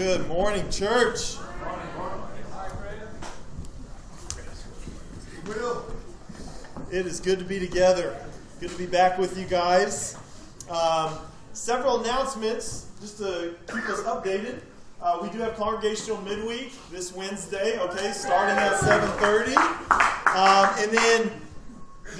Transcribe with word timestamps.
Good 0.00 0.26
morning, 0.28 0.64
church. 0.70 1.36
It 6.90 7.06
is 7.06 7.20
good 7.20 7.38
to 7.38 7.44
be 7.44 7.58
together. 7.58 8.16
Good 8.60 8.70
to 8.70 8.78
be 8.78 8.86
back 8.86 9.18
with 9.18 9.36
you 9.38 9.44
guys. 9.44 10.16
Um, 10.70 11.18
several 11.52 12.00
announcements 12.00 12.86
just 13.02 13.18
to 13.18 13.54
keep 13.66 13.86
us 13.90 14.00
updated. 14.04 14.60
Uh, 15.02 15.18
we 15.20 15.28
do 15.28 15.36
have 15.40 15.54
congregational 15.56 16.18
midweek 16.22 16.72
this 16.90 17.14
Wednesday. 17.14 17.78
Okay, 17.78 18.10
starting 18.12 18.56
at 18.56 18.78
7:30, 18.78 19.54
um, 19.54 20.74
and 20.78 20.96
then 20.96 21.39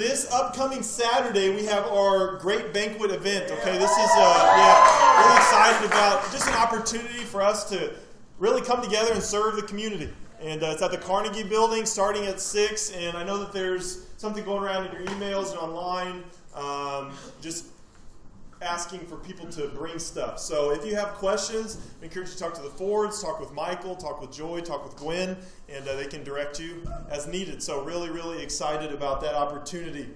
this 0.00 0.32
upcoming 0.32 0.82
Saturday 0.82 1.54
we 1.54 1.66
have 1.66 1.84
our 1.88 2.38
great 2.38 2.72
banquet 2.72 3.10
event. 3.10 3.50
Okay, 3.50 3.76
this 3.76 3.90
is 3.90 4.10
uh, 4.14 4.54
yeah, 4.56 5.20
really 5.20 5.36
excited 5.36 5.86
about 5.86 6.22
just 6.32 6.48
an 6.48 6.54
opportunity 6.54 7.20
for 7.20 7.42
us 7.42 7.68
to 7.68 7.92
really 8.38 8.62
come 8.62 8.82
together 8.82 9.12
and 9.12 9.22
serve 9.22 9.56
the 9.56 9.62
community. 9.62 10.10
And 10.40 10.62
uh, 10.62 10.68
it's 10.68 10.80
at 10.80 10.90
the 10.90 10.96
Carnegie 10.96 11.42
Building 11.42 11.84
starting 11.84 12.24
at 12.24 12.40
6. 12.40 12.92
And 12.92 13.14
I 13.14 13.24
know 13.24 13.36
that 13.40 13.52
there's 13.52 14.06
something 14.16 14.42
going 14.42 14.62
around 14.62 14.86
in 14.86 14.92
your 14.92 15.02
emails 15.02 15.50
and 15.50 15.58
online 15.58 16.24
um, 16.54 17.12
just 17.42 17.66
asking 18.62 19.00
for 19.00 19.16
people 19.16 19.46
to 19.46 19.68
bring 19.68 19.98
stuff. 19.98 20.38
So 20.38 20.70
if 20.70 20.84
you 20.84 20.94
have 20.96 21.08
questions, 21.14 21.78
I 22.00 22.04
encourage 22.04 22.28
you 22.28 22.34
to 22.34 22.38
talk 22.38 22.54
to 22.54 22.62
the 22.62 22.70
Fords, 22.70 23.22
talk 23.22 23.40
with 23.40 23.52
Michael, 23.52 23.96
talk 23.96 24.20
with 24.20 24.32
Joy, 24.32 24.60
talk 24.60 24.84
with 24.84 24.96
Gwen, 24.96 25.36
and 25.68 25.88
uh, 25.88 25.96
they 25.96 26.06
can 26.06 26.22
direct 26.24 26.60
you 26.60 26.82
as 27.08 27.26
needed. 27.26 27.62
So 27.62 27.82
really, 27.82 28.10
really 28.10 28.42
excited 28.42 28.92
about 28.92 29.20
that 29.22 29.34
opportunity. 29.34 30.08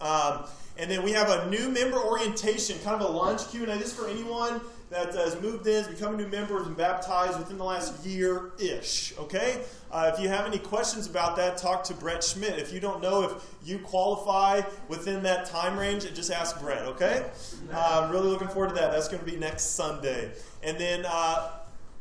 Um, 0.00 0.44
and 0.76 0.88
then 0.90 1.02
we 1.02 1.12
have 1.12 1.28
a 1.28 1.50
new 1.50 1.68
member 1.68 1.98
orientation, 1.98 2.78
kind 2.84 3.02
of 3.02 3.08
a 3.08 3.12
lunch 3.12 3.48
Q&A. 3.50 3.66
This 3.66 3.88
is 3.88 3.92
for 3.92 4.08
anyone 4.08 4.60
that 4.90 5.14
has 5.14 5.40
moved 5.40 5.66
in, 5.66 5.84
has 5.84 5.88
become 5.88 6.14
a 6.14 6.16
new 6.16 6.28
member, 6.28 6.62
and 6.62 6.76
baptized 6.76 7.38
within 7.38 7.58
the 7.58 7.64
last 7.64 8.06
year-ish, 8.06 9.12
okay? 9.18 9.62
Uh, 9.90 10.10
if 10.14 10.20
you 10.20 10.28
have 10.28 10.46
any 10.46 10.58
questions 10.58 11.06
about 11.06 11.36
that, 11.36 11.58
talk 11.58 11.84
to 11.84 11.94
Brett 11.94 12.22
Schmidt. 12.24 12.58
If 12.58 12.72
you 12.72 12.80
don't 12.80 13.02
know 13.02 13.22
if 13.22 13.32
you 13.64 13.80
qualify 13.80 14.62
within 14.88 15.22
that 15.24 15.46
time 15.46 15.78
range, 15.78 16.10
just 16.14 16.30
ask 16.30 16.58
Brett, 16.60 16.82
okay? 16.86 17.26
Uh, 17.72 18.02
I'm 18.04 18.10
really 18.10 18.28
looking 18.28 18.48
forward 18.48 18.68
to 18.68 18.74
that. 18.76 18.92
That's 18.92 19.08
going 19.08 19.20
to 19.20 19.30
be 19.30 19.36
next 19.36 19.74
Sunday. 19.74 20.30
And 20.62 20.78
then, 20.78 21.04
uh, 21.06 21.50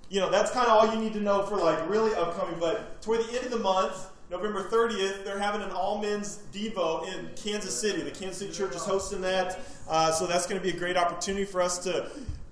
you 0.09 0.21
know, 0.21 0.29
that's 0.29 0.51
kind 0.51 0.67
of 0.67 0.73
all 0.73 0.93
you 0.93 1.01
need 1.01 1.13
to 1.13 1.19
know 1.19 1.43
for 1.43 1.57
like 1.57 1.89
really 1.89 2.13
upcoming. 2.15 2.59
But 2.59 3.01
toward 3.01 3.19
the 3.21 3.35
end 3.35 3.45
of 3.45 3.51
the 3.51 3.59
month, 3.59 4.07
November 4.29 4.63
30th, 4.63 5.23
they're 5.23 5.39
having 5.39 5.61
an 5.61 5.71
all 5.71 6.01
men's 6.01 6.39
Devo 6.51 7.07
in 7.13 7.29
Kansas 7.35 7.79
City. 7.79 8.01
The 8.01 8.11
Kansas 8.11 8.39
City 8.39 8.51
Church 8.51 8.75
is 8.75 8.83
hosting 8.83 9.21
that. 9.21 9.59
Uh, 9.87 10.11
so 10.11 10.27
that's 10.27 10.45
going 10.45 10.61
to 10.61 10.63
be 10.63 10.75
a 10.75 10.77
great 10.77 10.97
opportunity 10.97 11.45
for 11.45 11.61
us 11.61 11.77
to 11.79 12.09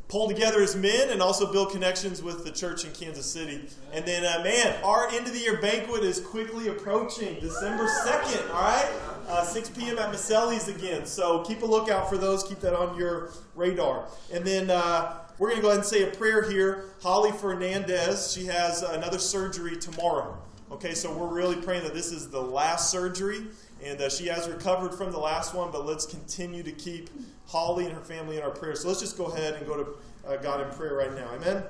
pull 0.07 0.29
together 0.29 0.61
as 0.61 0.75
men 0.75 1.09
and 1.09 1.21
also 1.21 1.51
build 1.51 1.71
connections 1.71 2.23
with 2.23 2.45
the 2.45 2.51
church 2.51 2.85
in 2.85 2.91
Kansas 2.91 3.25
City. 3.25 3.67
And 3.91 4.05
then, 4.05 4.23
uh, 4.23 4.41
man, 4.43 4.81
our 4.83 5.09
end 5.09 5.27
of 5.27 5.33
the 5.33 5.39
year 5.39 5.59
banquet 5.59 6.03
is 6.03 6.21
quickly 6.21 6.69
approaching 6.69 7.39
December 7.41 7.87
2nd, 7.87 8.49
all 8.51 8.61
right? 8.61 8.89
Uh, 9.27 9.43
6 9.43 9.69
p.m. 9.71 9.97
at 9.97 10.13
Maselli's 10.13 10.69
again. 10.69 11.05
So 11.05 11.43
keep 11.43 11.63
a 11.63 11.65
lookout 11.65 12.07
for 12.07 12.17
those. 12.17 12.43
Keep 12.43 12.59
that 12.61 12.73
on 12.73 12.97
your 12.97 13.31
radar. 13.55 14.07
And 14.31 14.45
then 14.45 14.69
uh, 14.69 15.17
we're 15.39 15.49
going 15.49 15.57
to 15.57 15.61
go 15.63 15.69
ahead 15.69 15.79
and 15.79 15.87
say 15.87 16.03
a 16.03 16.15
prayer 16.15 16.49
here. 16.49 16.85
Holly 17.01 17.31
Fernandez, 17.31 18.31
she 18.31 18.45
has 18.45 18.83
another 18.83 19.17
surgery 19.19 19.75
tomorrow. 19.75 20.37
Okay, 20.75 20.93
so 20.93 21.09
we're 21.09 21.33
really 21.33 21.55
praying 21.55 21.83
that 21.83 21.93
this 21.93 22.11
is 22.11 22.29
the 22.29 22.41
last 22.41 22.91
surgery 22.91 23.43
and 23.81 24.01
uh, 24.01 24.09
she 24.09 24.27
has 24.27 24.49
recovered 24.49 24.93
from 24.93 25.09
the 25.09 25.17
last 25.17 25.53
one, 25.53 25.71
but 25.71 25.85
let's 25.85 26.05
continue 26.05 26.63
to 26.63 26.71
keep 26.73 27.09
Holly 27.47 27.85
and 27.85 27.93
her 27.93 28.01
family 28.01 28.35
in 28.35 28.43
our 28.43 28.51
prayers. 28.51 28.81
So 28.81 28.89
let's 28.89 28.99
just 28.99 29.17
go 29.17 29.27
ahead 29.27 29.53
and 29.53 29.65
go 29.65 29.81
to 29.81 29.95
uh, 30.27 30.35
God 30.35 30.59
in 30.59 30.69
prayer 30.75 30.95
right 30.95 31.15
now. 31.15 31.29
Amen. 31.33 31.63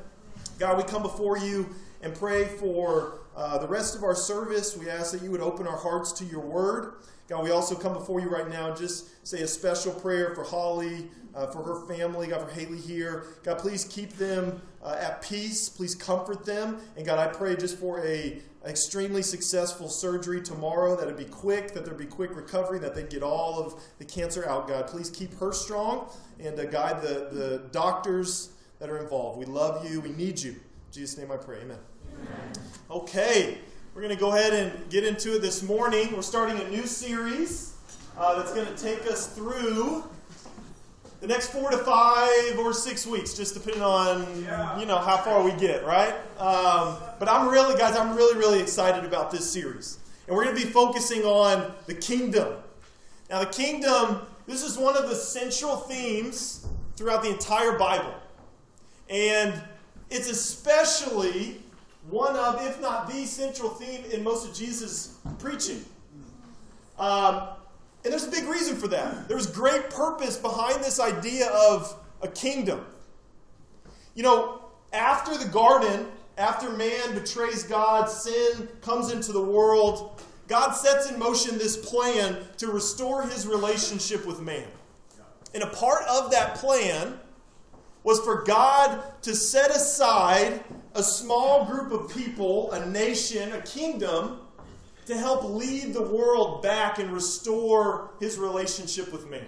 God, 0.57 0.77
we 0.77 0.83
come 0.85 1.03
before 1.03 1.37
you 1.37 1.69
and 2.01 2.15
pray 2.15 2.45
for 2.45 3.19
uh, 3.35 3.57
the 3.57 3.67
rest 3.67 3.95
of 3.95 4.03
our 4.03 4.15
service. 4.15 4.75
We 4.77 4.89
ask 4.89 5.11
that 5.11 5.21
you 5.21 5.31
would 5.31 5.41
open 5.41 5.67
our 5.67 5.77
hearts 5.77 6.11
to 6.13 6.25
your 6.25 6.41
word. 6.41 6.95
God, 7.27 7.43
we 7.43 7.51
also 7.51 7.75
come 7.75 7.93
before 7.93 8.19
you 8.19 8.29
right 8.29 8.47
now 8.47 8.73
just 8.73 9.27
say 9.27 9.41
a 9.41 9.47
special 9.47 9.91
prayer 9.91 10.35
for 10.35 10.43
Holly, 10.43 11.09
uh, 11.33 11.47
for 11.47 11.63
her 11.63 11.85
family, 11.87 12.27
God, 12.27 12.47
for 12.47 12.53
Haley 12.53 12.77
here. 12.77 13.25
God, 13.43 13.57
please 13.57 13.83
keep 13.85 14.13
them 14.13 14.61
uh, 14.83 14.95
at 14.99 15.21
peace. 15.21 15.67
Please 15.67 15.95
comfort 15.95 16.45
them. 16.45 16.77
And 16.95 17.05
God, 17.05 17.19
I 17.19 17.31
pray 17.31 17.55
just 17.55 17.79
for 17.79 18.05
a 18.05 18.41
extremely 18.65 19.21
successful 19.21 19.89
surgery 19.89 20.41
tomorrow, 20.41 20.95
that 20.95 21.03
it'd 21.03 21.17
be 21.17 21.25
quick, 21.25 21.71
that 21.73 21.85
there'd 21.85 21.97
be 21.97 22.05
quick 22.05 22.35
recovery, 22.35 22.79
that 22.79 22.95
they'd 22.95 23.09
get 23.09 23.21
all 23.21 23.59
of 23.59 23.79
the 23.99 24.05
cancer 24.05 24.47
out, 24.47 24.67
God. 24.67 24.87
Please 24.87 25.09
keep 25.09 25.37
her 25.39 25.51
strong 25.51 26.09
and 26.39 26.59
uh, 26.59 26.65
guide 26.65 27.01
the, 27.01 27.29
the 27.31 27.63
doctors 27.71 28.49
that 28.79 28.89
are 28.89 28.97
involved. 28.97 29.39
We 29.39 29.45
love 29.45 29.89
you. 29.89 30.01
We 30.01 30.09
need 30.09 30.41
you. 30.41 30.51
In 30.51 30.59
Jesus' 30.91 31.17
name 31.17 31.31
I 31.31 31.37
pray. 31.37 31.59
Amen. 31.61 31.94
Okay, 32.89 33.57
we're 33.93 34.01
going 34.01 34.13
to 34.13 34.19
go 34.19 34.31
ahead 34.31 34.53
and 34.53 34.89
get 34.89 35.03
into 35.03 35.35
it 35.35 35.41
this 35.41 35.63
morning. 35.63 36.15
We're 36.15 36.21
starting 36.21 36.59
a 36.59 36.69
new 36.69 36.85
series 36.85 37.75
uh, 38.17 38.37
that's 38.37 38.53
going 38.53 38.67
to 38.67 38.75
take 38.75 39.05
us 39.07 39.27
through 39.27 40.03
the 41.21 41.27
next 41.27 41.47
four 41.47 41.71
to 41.71 41.77
five 41.79 42.57
or 42.59 42.73
six 42.73 43.07
weeks, 43.07 43.33
just 43.33 43.53
depending 43.53 43.81
on 43.81 44.43
yeah. 44.43 44.79
you 44.79 44.85
know 44.85 44.99
how 44.99 45.17
far 45.17 45.43
we 45.43 45.51
get, 45.53 45.83
right? 45.85 46.13
Um, 46.37 46.97
but 47.19 47.27
I'm 47.27 47.49
really, 47.49 47.77
guys, 47.77 47.97
I'm 47.97 48.15
really, 48.15 48.37
really 48.37 48.61
excited 48.61 49.05
about 49.05 49.31
this 49.31 49.49
series, 49.49 49.97
and 50.27 50.35
we're 50.35 50.43
going 50.43 50.55
to 50.55 50.61
be 50.63 50.69
focusing 50.69 51.23
on 51.23 51.73
the 51.87 51.95
kingdom. 51.95 52.53
Now, 53.29 53.39
the 53.39 53.47
kingdom. 53.47 54.21
This 54.47 54.63
is 54.63 54.77
one 54.77 54.95
of 54.95 55.09
the 55.09 55.15
central 55.15 55.75
themes 55.75 56.67
throughout 56.95 57.23
the 57.23 57.29
entire 57.31 57.79
Bible, 57.79 58.13
and 59.09 59.59
it's 60.11 60.29
especially 60.29 61.63
one 62.09 62.35
of, 62.35 62.63
if 62.65 62.79
not 62.81 63.07
the 63.09 63.25
central 63.25 63.69
theme 63.69 64.03
in 64.11 64.23
most 64.23 64.47
of 64.47 64.55
Jesus' 64.55 65.17
preaching. 65.39 65.83
Um, 66.99 67.49
and 68.03 68.11
there's 68.11 68.25
a 68.25 68.31
big 68.31 68.45
reason 68.45 68.75
for 68.75 68.87
that. 68.89 69.27
There's 69.27 69.47
great 69.47 69.89
purpose 69.89 70.37
behind 70.37 70.83
this 70.83 70.99
idea 70.99 71.47
of 71.49 71.95
a 72.21 72.27
kingdom. 72.27 72.85
You 74.13 74.23
know, 74.23 74.61
after 74.93 75.37
the 75.37 75.45
garden, 75.45 76.05
after 76.37 76.69
man 76.69 77.13
betrays 77.13 77.63
God, 77.63 78.09
sin 78.09 78.67
comes 78.81 79.11
into 79.11 79.31
the 79.31 79.41
world, 79.41 80.21
God 80.47 80.73
sets 80.73 81.09
in 81.09 81.17
motion 81.17 81.57
this 81.57 81.77
plan 81.77 82.37
to 82.57 82.67
restore 82.67 83.23
his 83.23 83.47
relationship 83.47 84.25
with 84.25 84.41
man. 84.41 84.67
And 85.53 85.63
a 85.63 85.67
part 85.67 86.03
of 86.03 86.31
that 86.31 86.55
plan 86.55 87.19
was 88.03 88.19
for 88.19 88.43
God 88.43 89.01
to 89.23 89.35
set 89.35 89.71
aside 89.71 90.63
a 90.95 91.03
small 91.03 91.65
group 91.65 91.91
of 91.91 92.09
people, 92.13 92.71
a 92.71 92.85
nation, 92.85 93.51
a 93.51 93.61
kingdom, 93.61 94.39
to 95.05 95.15
help 95.15 95.43
lead 95.43 95.93
the 95.93 96.01
world 96.01 96.63
back 96.63 96.97
and 96.97 97.11
restore 97.11 98.11
his 98.19 98.37
relationship 98.37 99.11
with 99.11 99.29
man. 99.29 99.45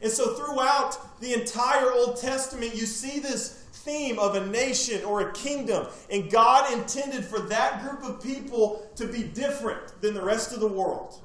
And 0.00 0.10
so, 0.10 0.34
throughout 0.34 1.20
the 1.20 1.34
entire 1.34 1.90
Old 1.92 2.16
Testament, 2.16 2.74
you 2.74 2.86
see 2.86 3.20
this 3.20 3.64
theme 3.72 4.18
of 4.18 4.34
a 4.34 4.46
nation 4.46 5.04
or 5.04 5.28
a 5.28 5.32
kingdom. 5.32 5.86
And 6.10 6.30
God 6.30 6.72
intended 6.72 7.24
for 7.24 7.40
that 7.40 7.82
group 7.82 8.02
of 8.02 8.22
people 8.22 8.90
to 8.96 9.06
be 9.06 9.22
different 9.22 10.00
than 10.00 10.14
the 10.14 10.22
rest 10.22 10.52
of 10.52 10.60
the 10.60 10.68
world. 10.68 11.20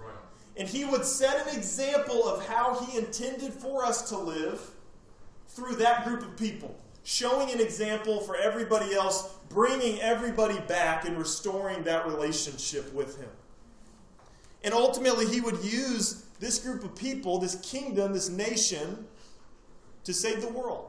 And 0.57 0.67
He 0.67 0.83
would 0.83 1.05
set 1.05 1.47
an 1.47 1.55
example 1.55 2.27
of 2.27 2.45
how 2.47 2.85
He 2.85 2.97
intended 2.97 3.53
for 3.53 3.85
us 3.85 4.09
to 4.09 4.17
live 4.17 4.61
through 5.47 5.75
that 5.77 6.05
group 6.05 6.21
of 6.21 6.37
people, 6.37 6.77
showing 7.09 7.49
an 7.49 7.59
example 7.59 8.21
for 8.21 8.35
everybody 8.35 8.93
else, 8.93 9.33
bringing 9.49 9.99
everybody 9.99 10.59
back 10.67 11.07
and 11.07 11.17
restoring 11.17 11.81
that 11.81 12.05
relationship 12.05 12.93
with 12.93 13.19
Him. 13.19 13.29
And 14.63 14.75
ultimately, 14.75 15.25
he 15.25 15.41
would 15.41 15.63
use 15.63 16.25
this 16.39 16.59
group 16.59 16.83
of 16.83 16.95
people, 16.95 17.39
this 17.39 17.55
kingdom, 17.61 18.13
this 18.13 18.29
nation, 18.29 19.07
to 20.03 20.13
save 20.13 20.41
the 20.41 20.49
world. 20.49 20.85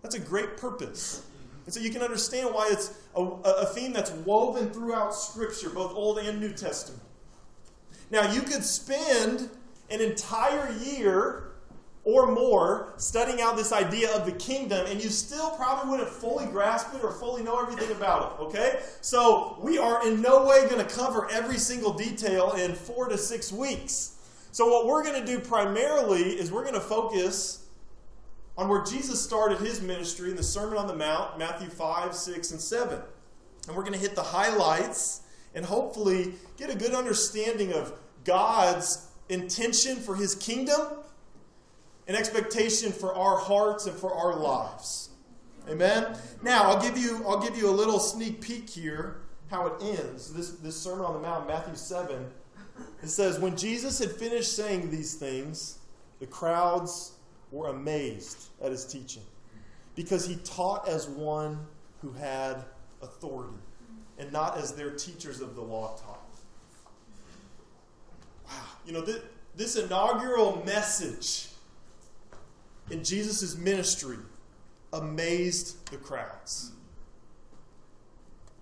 That's 0.00 0.14
a 0.14 0.20
great 0.20 0.56
purpose. 0.56 1.26
And 1.66 1.74
so 1.74 1.80
you 1.80 1.90
can 1.90 2.00
understand 2.00 2.54
why 2.54 2.70
it's 2.72 2.94
a, 3.14 3.22
a, 3.22 3.66
theme 3.66 3.92
that's 3.92 4.12
woven 4.12 4.70
throughout 4.70 5.14
Scripture, 5.14 5.68
both 5.68 5.94
Old 5.94 6.18
and 6.18 6.40
New 6.40 6.52
Testament. 6.52 7.02
Now, 8.10 8.32
you 8.32 8.40
could 8.40 8.64
spend 8.64 9.50
an 9.90 10.00
entire 10.00 10.72
year 10.72 11.51
or 12.04 12.32
more 12.32 12.94
studying 12.96 13.40
out 13.40 13.56
this 13.56 13.72
idea 13.72 14.10
of 14.12 14.26
the 14.26 14.32
kingdom, 14.32 14.86
and 14.86 15.02
you 15.02 15.08
still 15.08 15.50
probably 15.50 15.90
wouldn't 15.90 16.08
fully 16.08 16.46
grasp 16.46 16.92
it 16.94 17.04
or 17.04 17.12
fully 17.12 17.42
know 17.44 17.60
everything 17.60 17.94
about 17.96 18.32
it, 18.32 18.42
okay? 18.42 18.80
So, 19.00 19.56
we 19.60 19.78
are 19.78 20.06
in 20.06 20.20
no 20.20 20.44
way 20.44 20.68
going 20.68 20.84
to 20.84 20.92
cover 20.92 21.30
every 21.30 21.58
single 21.58 21.92
detail 21.92 22.52
in 22.52 22.74
four 22.74 23.08
to 23.08 23.16
six 23.16 23.52
weeks. 23.52 24.16
So, 24.50 24.66
what 24.66 24.86
we're 24.86 25.04
going 25.04 25.24
to 25.24 25.26
do 25.26 25.38
primarily 25.38 26.22
is 26.22 26.50
we're 26.50 26.64
going 26.64 26.74
to 26.74 26.80
focus 26.80 27.66
on 28.58 28.68
where 28.68 28.82
Jesus 28.84 29.22
started 29.22 29.58
his 29.58 29.80
ministry 29.80 30.30
in 30.30 30.36
the 30.36 30.42
Sermon 30.42 30.78
on 30.78 30.88
the 30.88 30.96
Mount, 30.96 31.38
Matthew 31.38 31.68
5, 31.68 32.14
6, 32.14 32.50
and 32.50 32.60
7. 32.60 32.98
And 33.68 33.76
we're 33.76 33.82
going 33.82 33.94
to 33.94 33.98
hit 33.98 34.14
the 34.14 34.22
highlights 34.22 35.22
and 35.54 35.64
hopefully 35.64 36.34
get 36.56 36.68
a 36.68 36.76
good 36.76 36.92
understanding 36.92 37.72
of 37.72 37.92
God's 38.24 39.06
intention 39.28 39.96
for 39.96 40.16
his 40.16 40.34
kingdom 40.34 40.80
an 42.08 42.14
expectation 42.14 42.92
for 42.92 43.14
our 43.14 43.36
hearts 43.38 43.86
and 43.86 43.96
for 43.96 44.12
our 44.14 44.34
lives. 44.36 45.10
Amen. 45.68 46.16
Now 46.42 46.64
I'll 46.64 46.82
give 46.82 46.98
you 46.98 47.22
I'll 47.26 47.40
give 47.40 47.56
you 47.56 47.68
a 47.68 47.70
little 47.70 48.00
sneak 48.00 48.40
peek 48.40 48.68
here 48.68 49.22
how 49.48 49.66
it 49.66 49.74
ends. 49.82 50.32
This 50.32 50.50
this 50.50 50.80
Sermon 50.80 51.04
on 51.04 51.14
the 51.14 51.20
Mount, 51.20 51.46
Matthew 51.46 51.76
seven. 51.76 52.26
It 53.02 53.08
says, 53.08 53.38
when 53.38 53.56
Jesus 53.56 53.98
had 53.98 54.10
finished 54.10 54.56
saying 54.56 54.90
these 54.90 55.14
things, 55.14 55.78
the 56.20 56.26
crowds 56.26 57.12
were 57.50 57.68
amazed 57.68 58.48
at 58.62 58.70
his 58.70 58.84
teaching 58.86 59.22
because 59.94 60.26
he 60.26 60.36
taught 60.36 60.88
as 60.88 61.06
one 61.06 61.58
who 62.00 62.12
had 62.12 62.64
authority 63.02 63.58
and 64.18 64.32
not 64.32 64.56
as 64.56 64.72
their 64.74 64.90
teachers 64.90 65.40
of 65.40 65.54
the 65.54 65.60
law 65.60 65.96
taught. 65.96 66.18
Wow. 68.46 68.52
You 68.86 68.92
know, 68.92 69.02
this, 69.02 69.20
this 69.56 69.76
inaugural 69.76 70.62
message 70.64 71.48
in 72.92 73.02
Jesus' 73.02 73.56
ministry 73.56 74.18
amazed 74.92 75.90
the 75.90 75.96
crowds. 75.96 76.72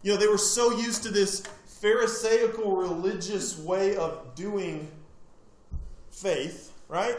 You 0.03 0.12
know, 0.12 0.19
they 0.19 0.29
were 0.29 0.38
so 0.38 0.71
used 0.79 1.03
to 1.03 1.11
this 1.11 1.43
Pharisaical 1.67 2.77
religious 2.77 3.59
way 3.59 3.97
of 3.97 4.35
doing 4.35 4.91
faith, 6.11 6.73
right? 6.88 7.17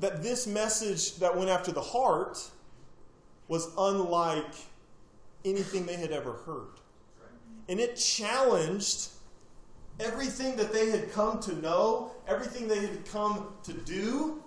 That 0.00 0.22
this 0.22 0.46
message 0.46 1.16
that 1.16 1.36
went 1.36 1.50
after 1.50 1.72
the 1.72 1.80
heart 1.80 2.38
was 3.48 3.68
unlike 3.78 4.52
anything 5.44 5.86
they 5.86 5.96
had 5.96 6.10
ever 6.10 6.32
heard. 6.32 6.80
And 7.68 7.78
it 7.78 7.96
challenged 7.96 9.08
everything 10.00 10.56
that 10.56 10.72
they 10.72 10.90
had 10.90 11.12
come 11.12 11.38
to 11.40 11.54
know, 11.60 12.12
everything 12.26 12.66
they 12.66 12.80
had 12.80 13.04
come 13.06 13.48
to 13.62 13.72
do. 13.72 14.43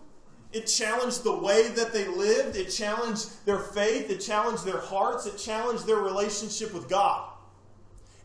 It 0.53 0.65
challenged 0.65 1.23
the 1.23 1.35
way 1.35 1.67
that 1.69 1.91
they 1.91 2.07
lived. 2.07 2.55
It 2.55 2.69
challenged 2.69 3.45
their 3.45 3.59
faith. 3.59 4.09
It 4.09 4.19
challenged 4.19 4.65
their 4.65 4.79
hearts. 4.79 5.25
It 5.25 5.37
challenged 5.37 5.85
their 5.85 5.97
relationship 5.97 6.73
with 6.73 6.89
God. 6.89 7.29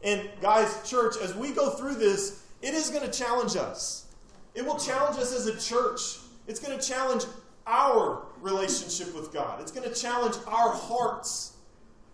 And 0.05 0.29
guys, 0.41 0.89
church, 0.89 1.17
as 1.23 1.35
we 1.35 1.53
go 1.53 1.71
through 1.71 1.97
this, 1.97 2.45
it 2.61 2.75
is 2.75 2.91
going 2.91 3.05
to 3.05 3.11
challenge 3.11 3.57
us. 3.57 4.07
It 4.55 4.65
will 4.65 4.79
challenge 4.79 5.19
us 5.19 5.35
as 5.35 5.47
a 5.47 5.59
church. 5.59 6.19
It's 6.47 6.61
going 6.61 6.79
to 6.79 6.85
challenge 6.85 7.25
our 7.67 8.23
relationship 8.41 9.15
with 9.15 9.33
God. 9.33 9.61
It's 9.61 9.73
going 9.73 9.89
to 9.89 9.95
challenge 9.95 10.37
our 10.47 10.73
hearts. 10.73 11.55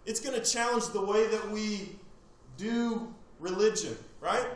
It's 0.07 0.21
going 0.21 0.39
to 0.39 0.45
challenge 0.45 0.87
the 0.89 1.03
way 1.03 1.27
that 1.27 1.51
we 1.51 1.97
do 2.57 3.13
religion, 3.41 3.97
right? 4.21 4.47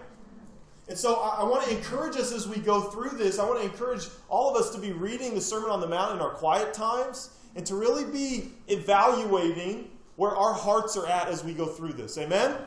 And 0.93 0.99
so 0.99 1.15
I, 1.15 1.37
I, 1.41 1.45
want 1.45 1.65
to 1.65 1.75
encourage 1.75 2.17
us 2.17 2.33
as 2.33 2.47
we 2.47 2.59
go 2.59 2.83
through 2.83 3.17
this. 3.17 3.39
I 3.39 3.47
want 3.47 3.61
to 3.61 3.65
encourage 3.65 4.09
all 4.29 4.55
of 4.55 4.63
us 4.63 4.75
to 4.75 4.79
be 4.79 4.93
reading 4.93 5.35
the 5.35 5.41
Sermon 5.41 5.71
on 5.71 5.81
the 5.81 5.87
Mount 5.87 6.15
in 6.15 6.21
our 6.21 6.33
quiet 6.35 6.75
times 6.75 7.31
and 7.57 7.65
to 7.65 7.77
really 7.77 8.05
be 8.05 8.51
evaluating 8.69 9.91
where 10.17 10.37
our 10.37 10.53
hearts 10.53 10.95
are 10.99 11.07
at 11.07 11.29
as 11.29 11.43
we 11.43 11.55
go 11.55 11.65
through 11.65 11.95
this. 11.95 12.19
Amen? 12.19 12.59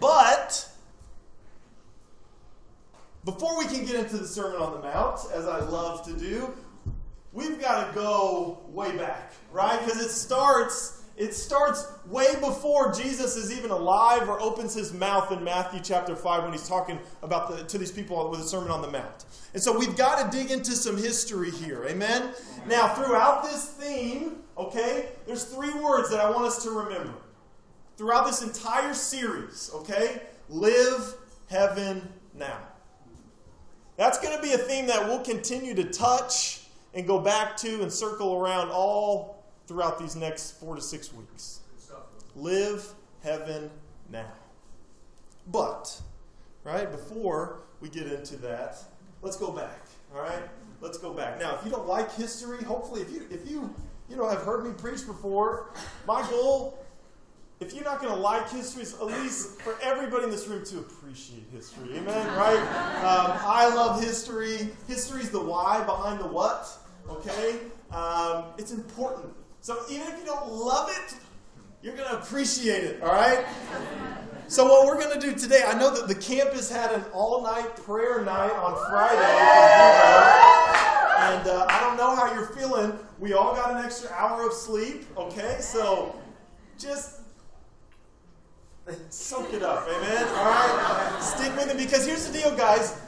But 0.00 0.70
before 3.26 3.58
we 3.58 3.66
can 3.66 3.84
get 3.84 3.96
into 3.96 4.16
the 4.16 4.26
Sermon 4.26 4.62
on 4.62 4.72
the 4.72 4.80
Mount, 4.80 5.20
as 5.34 5.46
I 5.46 5.60
love 5.60 6.02
to 6.06 6.14
do, 6.14 6.56
we've 7.34 7.60
got 7.60 7.88
to 7.88 7.94
go 7.94 8.60
way 8.68 8.96
back, 8.96 9.34
right? 9.52 9.78
Because 9.84 10.00
it 10.00 10.08
starts 10.08 10.99
it 11.20 11.34
starts 11.34 11.86
way 12.06 12.34
before 12.40 12.94
Jesus 12.94 13.36
is 13.36 13.52
even 13.52 13.70
alive 13.70 14.26
or 14.26 14.40
opens 14.40 14.72
his 14.72 14.94
mouth 14.94 15.30
in 15.30 15.44
Matthew 15.44 15.80
chapter 15.82 16.16
5 16.16 16.44
when 16.44 16.52
he's 16.52 16.66
talking 16.66 16.98
about 17.22 17.54
the, 17.54 17.62
to 17.64 17.76
these 17.76 17.92
people 17.92 18.30
with 18.30 18.40
the 18.40 18.46
Sermon 18.46 18.70
on 18.70 18.80
the 18.80 18.90
Mount. 18.90 19.26
And 19.52 19.62
so 19.62 19.78
we've 19.78 19.94
got 19.98 20.32
to 20.32 20.38
dig 20.38 20.50
into 20.50 20.72
some 20.72 20.96
history 20.96 21.50
here. 21.50 21.84
Amen? 21.84 22.30
Now, 22.66 22.94
throughout 22.94 23.42
this 23.42 23.66
theme, 23.66 24.36
okay, 24.56 25.10
there's 25.26 25.44
three 25.44 25.74
words 25.74 26.08
that 26.08 26.20
I 26.20 26.30
want 26.30 26.46
us 26.46 26.62
to 26.62 26.70
remember 26.70 27.12
throughout 27.98 28.24
this 28.24 28.40
entire 28.40 28.94
series, 28.94 29.70
okay? 29.74 30.22
Live 30.48 31.16
heaven 31.50 32.10
now. 32.32 32.60
That's 33.98 34.18
going 34.18 34.34
to 34.34 34.42
be 34.42 34.54
a 34.54 34.58
theme 34.58 34.86
that 34.86 35.06
we'll 35.06 35.22
continue 35.22 35.74
to 35.74 35.84
touch 35.84 36.62
and 36.94 37.06
go 37.06 37.18
back 37.18 37.58
to 37.58 37.82
and 37.82 37.92
circle 37.92 38.36
around 38.36 38.70
all 38.70 39.39
throughout 39.70 40.00
these 40.00 40.16
next 40.16 40.58
four 40.58 40.74
to 40.74 40.82
six 40.82 41.12
weeks. 41.14 41.60
Live 42.34 42.88
heaven 43.22 43.70
now. 44.10 44.32
But, 45.46 46.00
right, 46.64 46.90
before 46.90 47.60
we 47.80 47.88
get 47.88 48.08
into 48.08 48.36
that, 48.38 48.78
let's 49.22 49.36
go 49.36 49.52
back. 49.52 49.78
All 50.12 50.22
right? 50.22 50.42
Let's 50.80 50.98
go 50.98 51.12
back. 51.12 51.38
Now, 51.38 51.56
if 51.56 51.64
you 51.64 51.70
don't 51.70 51.86
like 51.86 52.12
history, 52.16 52.64
hopefully 52.64 53.02
if 53.02 53.12
you 53.12 53.28
if 53.30 53.48
you 53.48 53.72
you 54.08 54.16
know 54.16 54.28
have 54.28 54.42
heard 54.42 54.64
me 54.64 54.72
preach 54.72 55.06
before, 55.06 55.70
my 56.04 56.28
goal 56.28 56.84
if 57.60 57.74
you're 57.74 57.84
not 57.84 58.00
going 58.00 58.12
to 58.12 58.18
like 58.18 58.50
history, 58.50 58.82
is 58.82 58.94
at 58.94 59.04
least 59.04 59.60
for 59.60 59.76
everybody 59.82 60.24
in 60.24 60.30
this 60.30 60.48
room 60.48 60.64
to 60.64 60.78
appreciate 60.78 61.44
history. 61.52 61.98
Amen? 61.98 62.26
Right? 62.28 62.58
Um, 63.04 63.38
I 63.44 63.70
love 63.74 64.02
history. 64.02 64.70
History 64.88 65.20
is 65.20 65.28
the 65.28 65.42
why 65.42 65.84
behind 65.84 66.20
the 66.20 66.26
what. 66.26 66.66
Okay? 67.10 67.58
Um, 67.92 68.44
it's 68.56 68.72
important. 68.72 69.34
So 69.60 69.82
even 69.90 70.06
if 70.08 70.18
you 70.18 70.24
don't 70.24 70.50
love 70.50 70.90
it, 70.90 71.14
you're 71.82 71.96
going 71.96 72.08
to 72.08 72.18
appreciate 72.18 72.84
it. 72.84 73.02
All 73.02 73.12
right? 73.12 73.44
So, 74.48 74.64
what 74.64 74.86
we're 74.86 74.98
going 74.98 75.18
to 75.18 75.20
do 75.20 75.34
today, 75.34 75.62
I 75.64 75.78
know 75.78 75.94
that 75.94 76.08
the 76.08 76.14
campus 76.14 76.70
had 76.70 76.92
an 76.92 77.04
all 77.12 77.42
night 77.42 77.76
prayer 77.76 78.24
night 78.24 78.50
on 78.50 78.74
Friday. 78.90 79.20
And 81.20 81.48
uh, 81.48 81.66
I 81.68 81.80
don't 81.80 81.96
know 81.96 82.16
how 82.16 82.34
you're 82.34 82.46
feeling. 82.46 82.98
We 83.20 83.32
all 83.32 83.54
got 83.54 83.76
an 83.76 83.84
extra 83.84 84.10
hour 84.10 84.48
of 84.48 84.52
sleep. 84.52 85.06
Okay? 85.16 85.58
So, 85.60 86.18
just 86.78 87.20
Soak 89.10 89.52
it 89.52 89.62
up, 89.62 89.86
amen? 89.88 90.24
All 90.34 90.44
right? 90.44 91.18
Stick 91.22 91.54
with 91.56 91.70
it 91.70 91.76
because 91.76 92.06
here's 92.06 92.26
the 92.26 92.38
deal, 92.38 92.56
guys. 92.56 93.00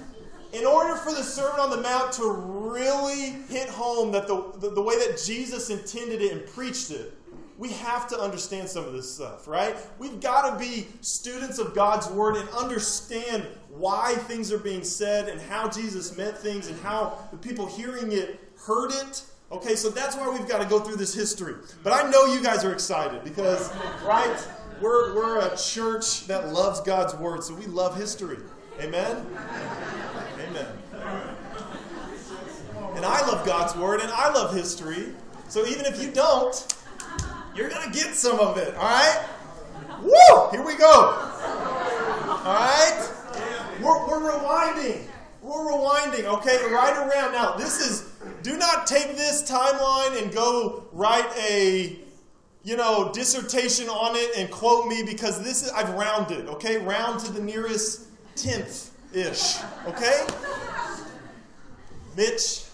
In 0.53 0.67
order 0.67 0.97
for 0.97 1.13
the 1.13 1.23
Sermon 1.23 1.61
on 1.61 1.71
the 1.71 1.79
Mount 1.79 2.13
to 2.13 2.31
really 2.31 3.31
hit 3.49 3.69
home 3.69 4.13
that 4.13 4.27
the, 4.27 4.53
the, 4.59 4.71
the 4.71 4.83
way 4.83 4.97
that 4.97 5.21
Jesus 5.25 5.71
intended 5.71 6.21
it 6.21 6.33
and 6.33 6.47
preached 6.47 6.91
it, 6.91 7.15
we 7.59 7.71
have 7.71 8.09
to 8.09 8.19
understand 8.19 8.69
some 8.69 8.85
of 8.85 8.93
this 8.93 9.15
stuff, 9.15 9.47
right? 9.47 9.77
We've 9.99 10.21
got 10.21 10.51
to 10.51 10.59
be 10.59 10.89
students 11.01 11.59
of 11.59 11.75
God's 11.75 12.09
Word 12.09 12.37
and 12.37 12.49
understand 12.51 13.47
why 13.71 14.15
things 14.15 14.53
are 14.53 14.59
being 14.59 14.85
said 14.85 15.29
and 15.29 15.41
how 15.41 15.69
Jesus 15.69 16.17
meant 16.17 16.37
things 16.37 16.69
and 16.69 16.79
how 16.81 17.19
the 17.31 17.37
people 17.37 17.67
hearing 17.67 18.13
it 18.13 18.41
heard 18.67 18.91
it. 18.93 19.23
Okay, 19.51 19.77
so 19.77 19.91
that's 19.91 20.17
why 20.17 20.29
we've 20.31 20.49
got 20.49 20.61
to 20.63 20.69
go 20.69 20.81
through 20.81 20.97
this 20.97 21.15
history. 21.15 21.55
But 21.83 21.93
I 21.93 22.11
know 22.11 22.25
you 22.27 22.43
guys 22.43 22.65
are 22.65 22.73
excited 22.73 23.23
because, 23.23 23.73
right? 24.05 24.49
we're, 24.83 25.15
we're 25.15 25.39
a 25.39 25.57
church 25.57 26.27
that 26.27 26.53
loves 26.53 26.81
God's 26.81 27.15
word, 27.15 27.45
so 27.45 27.55
we 27.55 27.67
love 27.67 27.97
history. 27.97 28.39
Amen? 28.81 29.27
Amen. 30.41 30.67
And 32.95 33.05
I 33.05 33.27
God's 33.45 33.77
word 33.77 34.01
and 34.01 34.11
I 34.11 34.33
love 34.33 34.55
history. 34.55 35.13
So 35.49 35.67
even 35.67 35.85
if 35.87 36.03
you 36.03 36.11
don't, 36.11 36.75
you're 37.55 37.69
going 37.69 37.91
to 37.91 37.97
get 37.97 38.15
some 38.15 38.41
of 38.41 38.57
it. 38.57 38.75
All 38.75 38.83
right? 38.83 39.29
Woo! 40.03 40.51
Here 40.51 40.65
we 40.65 40.77
go. 40.77 40.93
All 42.45 42.55
right? 42.55 43.11
We're, 43.81 44.07
we're 44.07 44.33
rewinding. 44.33 45.07
We're 45.43 45.73
rewinding, 45.73 46.25
okay? 46.25 46.65
Right 46.73 46.97
around 46.97 47.33
now. 47.33 47.55
This 47.57 47.81
is, 47.81 48.11
do 48.43 48.57
not 48.57 48.87
take 48.87 49.17
this 49.17 49.49
timeline 49.49 50.23
and 50.23 50.33
go 50.33 50.85
write 50.93 51.29
a 51.37 51.99
you 52.65 52.77
know, 52.77 53.11
dissertation 53.13 53.89
on 53.89 54.15
it 54.15 54.37
and 54.37 54.51
quote 54.51 54.87
me 54.87 55.03
because 55.03 55.43
this 55.43 55.65
is, 55.65 55.71
I've 55.73 55.91
rounded, 55.91 56.49
okay? 56.49 56.79
Round 56.79 57.19
to 57.21 57.33
the 57.33 57.43
nearest 57.43 58.07
tenth 58.37 58.91
ish, 59.13 59.59
okay? 59.87 60.27
Mitch, 62.17 62.65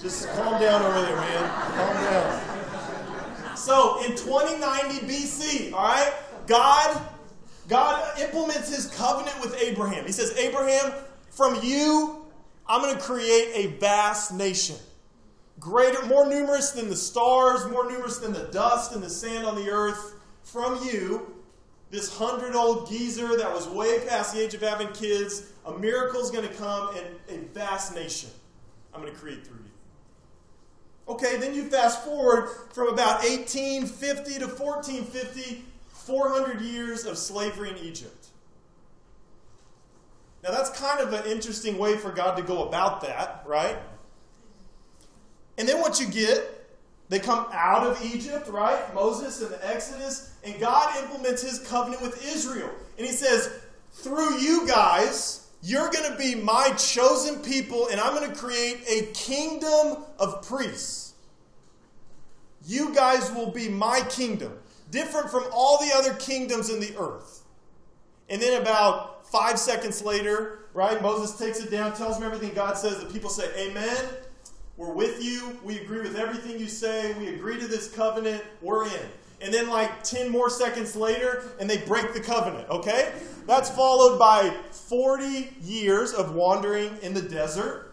just 0.00 0.28
calm 0.30 0.60
down 0.60 0.82
over 0.82 1.00
there, 1.00 1.16
man. 1.16 1.50
Calm 1.74 1.94
down. 2.04 3.56
So, 3.56 4.04
in 4.04 4.12
2090 4.12 5.06
BC, 5.06 5.72
all 5.72 5.82
right, 5.82 6.12
God, 6.46 7.00
God 7.68 8.18
implements 8.20 8.74
his 8.74 8.86
covenant 8.94 9.40
with 9.40 9.60
Abraham. 9.60 10.06
He 10.06 10.12
says, 10.12 10.36
Abraham, 10.38 10.92
from 11.30 11.58
you, 11.62 12.24
I'm 12.66 12.82
going 12.82 12.96
to 12.96 13.02
create 13.02 13.52
a 13.54 13.78
vast 13.78 14.32
nation 14.32 14.76
greater, 15.58 16.04
more 16.06 16.28
numerous 16.28 16.70
than 16.70 16.88
the 16.88 16.96
stars, 16.96 17.66
more 17.70 17.90
numerous 17.90 18.18
than 18.18 18.32
the 18.32 18.44
dust 18.52 18.92
and 18.92 19.02
the 19.02 19.10
sand 19.10 19.44
on 19.44 19.56
the 19.56 19.70
earth, 19.70 20.14
from 20.42 20.78
you, 20.86 21.34
this 21.90 22.16
hundred 22.16 22.54
old 22.54 22.88
geezer 22.88 23.36
that 23.36 23.52
was 23.52 23.66
way 23.68 24.00
past 24.06 24.34
the 24.34 24.40
age 24.40 24.54
of 24.54 24.60
having 24.60 24.88
kids, 24.88 25.52
a 25.66 25.78
miracle 25.78 26.20
is 26.20 26.30
going 26.30 26.46
to 26.46 26.54
come 26.54 26.94
and 26.96 27.06
a 27.28 27.44
vast 27.52 27.94
nation 27.94 28.30
I'm 28.94 29.00
going 29.00 29.12
to 29.12 29.18
create 29.18 29.46
through 29.46 29.56
you. 29.56 29.70
Okay, 31.08 31.38
then 31.38 31.54
you 31.54 31.64
fast 31.64 32.04
forward 32.04 32.50
from 32.72 32.88
about 32.88 33.22
1850 33.22 34.40
to 34.40 34.46
1450, 34.46 35.64
400 35.88 36.60
years 36.60 37.06
of 37.06 37.16
slavery 37.16 37.70
in 37.70 37.78
Egypt. 37.78 38.26
Now, 40.42 40.50
that's 40.50 40.70
kind 40.78 41.00
of 41.00 41.12
an 41.12 41.24
interesting 41.30 41.78
way 41.78 41.96
for 41.96 42.10
God 42.10 42.36
to 42.36 42.42
go 42.42 42.68
about 42.68 43.00
that, 43.00 43.42
right? 43.46 43.76
And 45.56 45.68
then 45.68 45.80
what 45.80 45.98
you 45.98 46.06
get 46.06 46.58
They 47.08 47.18
come 47.18 47.46
out 47.52 47.86
of 47.86 48.04
Egypt, 48.04 48.48
right? 48.48 48.94
Moses 48.94 49.40
and 49.40 49.50
the 49.50 49.66
Exodus, 49.66 50.34
and 50.44 50.58
God 50.60 50.94
implements 51.02 51.42
his 51.42 51.60
covenant 51.60 52.02
with 52.02 52.22
Israel. 52.34 52.70
And 52.98 53.06
he 53.06 53.12
says, 53.12 53.50
through 53.92 54.38
you 54.38 54.66
guys, 54.66 55.47
you're 55.62 55.90
going 55.90 56.10
to 56.10 56.16
be 56.16 56.34
my 56.34 56.70
chosen 56.78 57.40
people, 57.42 57.88
and 57.88 58.00
I'm 58.00 58.14
going 58.14 58.30
to 58.30 58.36
create 58.36 58.80
a 58.88 59.06
kingdom 59.12 60.04
of 60.18 60.46
priests. 60.46 61.14
You 62.66 62.94
guys 62.94 63.32
will 63.32 63.50
be 63.50 63.68
my 63.68 64.00
kingdom, 64.10 64.52
different 64.90 65.30
from 65.30 65.44
all 65.52 65.78
the 65.78 65.92
other 65.94 66.14
kingdoms 66.14 66.70
in 66.70 66.80
the 66.80 66.96
earth. 66.98 67.42
And 68.28 68.40
then 68.40 68.60
about 68.60 69.26
five 69.30 69.58
seconds 69.58 70.02
later, 70.02 70.66
right, 70.74 71.00
Moses 71.00 71.36
takes 71.38 71.60
it 71.60 71.70
down, 71.70 71.94
tells 71.94 72.18
them 72.18 72.26
everything 72.26 72.54
God 72.54 72.76
says. 72.76 72.98
The 73.00 73.06
people 73.06 73.30
say, 73.30 73.50
Amen. 73.68 73.96
We're 74.76 74.92
with 74.92 75.24
you. 75.24 75.58
We 75.64 75.80
agree 75.80 76.02
with 76.02 76.14
everything 76.14 76.60
you 76.60 76.68
say. 76.68 77.12
We 77.14 77.34
agree 77.34 77.58
to 77.58 77.66
this 77.66 77.90
covenant. 77.90 78.44
We're 78.62 78.86
in. 78.86 79.08
And 79.40 79.54
then, 79.54 79.68
like 79.68 80.02
10 80.02 80.30
more 80.30 80.50
seconds 80.50 80.96
later, 80.96 81.44
and 81.60 81.70
they 81.70 81.78
break 81.78 82.12
the 82.12 82.20
covenant, 82.20 82.68
okay? 82.70 83.12
That's 83.46 83.70
followed 83.70 84.18
by 84.18 84.50
40 84.70 85.54
years 85.62 86.12
of 86.12 86.34
wandering 86.34 86.96
in 87.02 87.14
the 87.14 87.22
desert. 87.22 87.88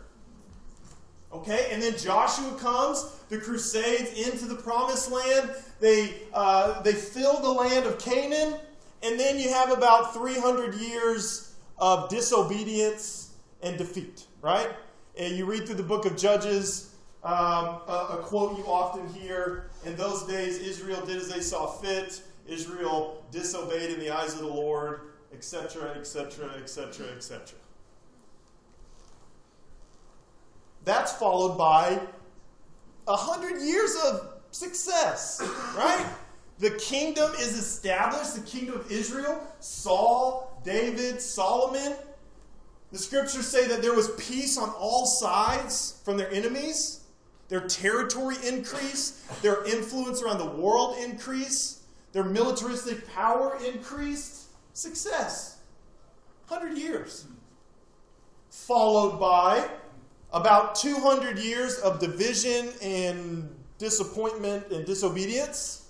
Okay, 1.32 1.68
and 1.72 1.84
then 1.84 1.98
Joshua 1.98 2.56
comes, 2.58 3.12
the 3.30 3.38
Crusades 3.38 4.28
into 4.28 4.46
the 4.46 4.56
promised 4.56 5.12
land. 5.12 5.52
They, 5.82 6.14
uh, 6.34 6.82
they 6.82 6.94
fill 6.94 7.42
the 7.42 7.52
land 7.52 7.86
of 7.86 8.00
Canaan, 8.00 8.56
and 9.04 9.20
then 9.20 9.38
you 9.38 9.50
have 9.54 9.72
about 9.72 10.14
300 10.14 10.76
years 10.76 11.54
of 11.78 12.10
disobedience 12.10 13.34
and 13.62 13.78
defeat, 13.78 14.26
right? 14.42 14.70
And 15.18 15.36
you 15.36 15.46
read 15.46 15.66
through 15.66 15.76
the 15.76 15.84
book 15.84 16.06
of 16.06 16.16
Judges, 16.16 16.95
um, 17.26 17.82
a, 17.88 18.08
a 18.12 18.18
quote 18.22 18.58
you 18.58 18.66
often 18.66 19.08
hear 19.10 19.70
In 19.84 19.96
those 19.96 20.24
days, 20.24 20.60
Israel 20.60 21.04
did 21.06 21.18
as 21.18 21.28
they 21.28 21.42
saw 21.42 21.66
fit, 21.68 22.22
Israel 22.48 23.24
disobeyed 23.32 23.92
in 23.92 24.00
the 24.00 24.12
eyes 24.12 24.34
of 24.34 24.40
the 24.40 24.48
Lord, 24.48 25.02
etc., 25.34 25.96
etc., 25.96 26.52
etc., 26.62 27.08
etc. 27.16 27.58
That's 30.84 31.14
followed 31.14 31.58
by 31.58 32.00
a 33.08 33.16
hundred 33.16 33.62
years 33.62 33.96
of 34.06 34.34
success, 34.52 35.42
right? 35.76 36.06
The 36.60 36.72
kingdom 36.72 37.32
is 37.34 37.58
established, 37.58 38.36
the 38.36 38.42
kingdom 38.42 38.76
of 38.76 38.92
Israel, 38.92 39.42
Saul, 39.60 40.62
David, 40.64 41.20
Solomon, 41.20 41.96
the 42.92 43.00
scriptures 43.00 43.48
say 43.48 43.68
that 43.68 43.82
there 43.82 43.94
was 43.94 44.10
peace 44.12 44.58
on 44.58 44.70
all 44.70 45.06
sides 45.06 46.00
from 46.06 46.18
their 46.18 46.32
enemies. 46.32 47.02
Their 47.48 47.68
territory 47.68 48.36
increased, 48.46 49.42
their 49.42 49.64
influence 49.66 50.22
around 50.22 50.40
the 50.40 50.46
world 50.46 50.98
increased, 50.98 51.82
their 52.12 52.24
militaristic 52.24 53.08
power 53.14 53.58
increased. 53.66 54.44
Success. 54.74 55.58
100 56.48 56.78
years. 56.78 57.26
Followed 58.50 59.20
by 59.20 59.70
about 60.34 60.76
200 60.76 61.40
years 61.40 61.78
of 61.80 62.00
division 62.00 62.70
and 62.82 63.50
disappointment 63.78 64.72
and 64.72 64.86
disobedience. 64.86 65.90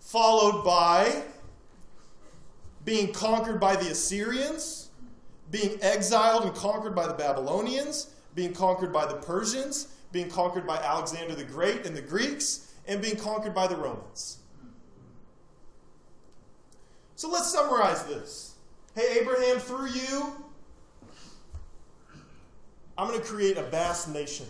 Followed 0.00 0.64
by 0.64 1.22
being 2.84 3.12
conquered 3.12 3.60
by 3.60 3.76
the 3.76 3.90
Assyrians, 3.90 4.88
being 5.50 5.78
exiled 5.82 6.44
and 6.44 6.54
conquered 6.54 6.94
by 6.94 7.06
the 7.06 7.14
Babylonians, 7.14 8.14
being 8.38 8.52
conquered 8.52 8.92
by 8.92 9.04
the 9.04 9.16
Persians, 9.16 9.88
being 10.12 10.30
conquered 10.30 10.64
by 10.64 10.76
Alexander 10.76 11.34
the 11.34 11.42
Great 11.42 11.84
and 11.84 11.96
the 11.96 12.00
Greeks, 12.00 12.72
and 12.86 13.02
being 13.02 13.16
conquered 13.16 13.52
by 13.52 13.66
the 13.66 13.74
Romans. 13.74 14.38
So 17.16 17.28
let's 17.28 17.50
summarize 17.52 18.04
this. 18.04 18.54
Hey, 18.94 19.18
Abraham, 19.20 19.58
through 19.58 19.88
you, 19.88 20.36
I'm 22.96 23.08
going 23.08 23.20
to 23.20 23.26
create 23.26 23.56
a 23.56 23.64
vast 23.64 24.08
nation. 24.08 24.46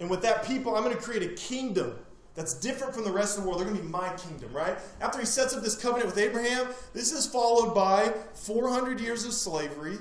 And 0.00 0.10
with 0.10 0.20
that 0.22 0.44
people, 0.44 0.74
I'm 0.74 0.82
going 0.82 0.96
to 0.96 1.00
create 1.00 1.22
a 1.22 1.34
kingdom 1.34 1.96
that's 2.34 2.54
different 2.54 2.92
from 2.92 3.04
the 3.04 3.12
rest 3.12 3.38
of 3.38 3.44
the 3.44 3.48
world. 3.48 3.60
They're 3.60 3.68
going 3.68 3.78
to 3.78 3.84
be 3.84 3.88
my 3.88 4.08
kingdom, 4.14 4.52
right? 4.52 4.76
After 5.00 5.20
he 5.20 5.26
sets 5.26 5.54
up 5.54 5.62
this 5.62 5.76
covenant 5.76 6.06
with 6.06 6.18
Abraham, 6.18 6.66
this 6.92 7.12
is 7.12 7.24
followed 7.24 7.72
by 7.72 8.12
400 8.34 8.98
years 8.98 9.24
of 9.24 9.32
slavery, 9.32 9.98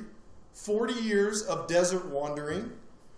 40 0.54 0.96
years 0.96 1.44
of 1.44 1.68
desert 1.68 2.08
wandering, 2.08 2.72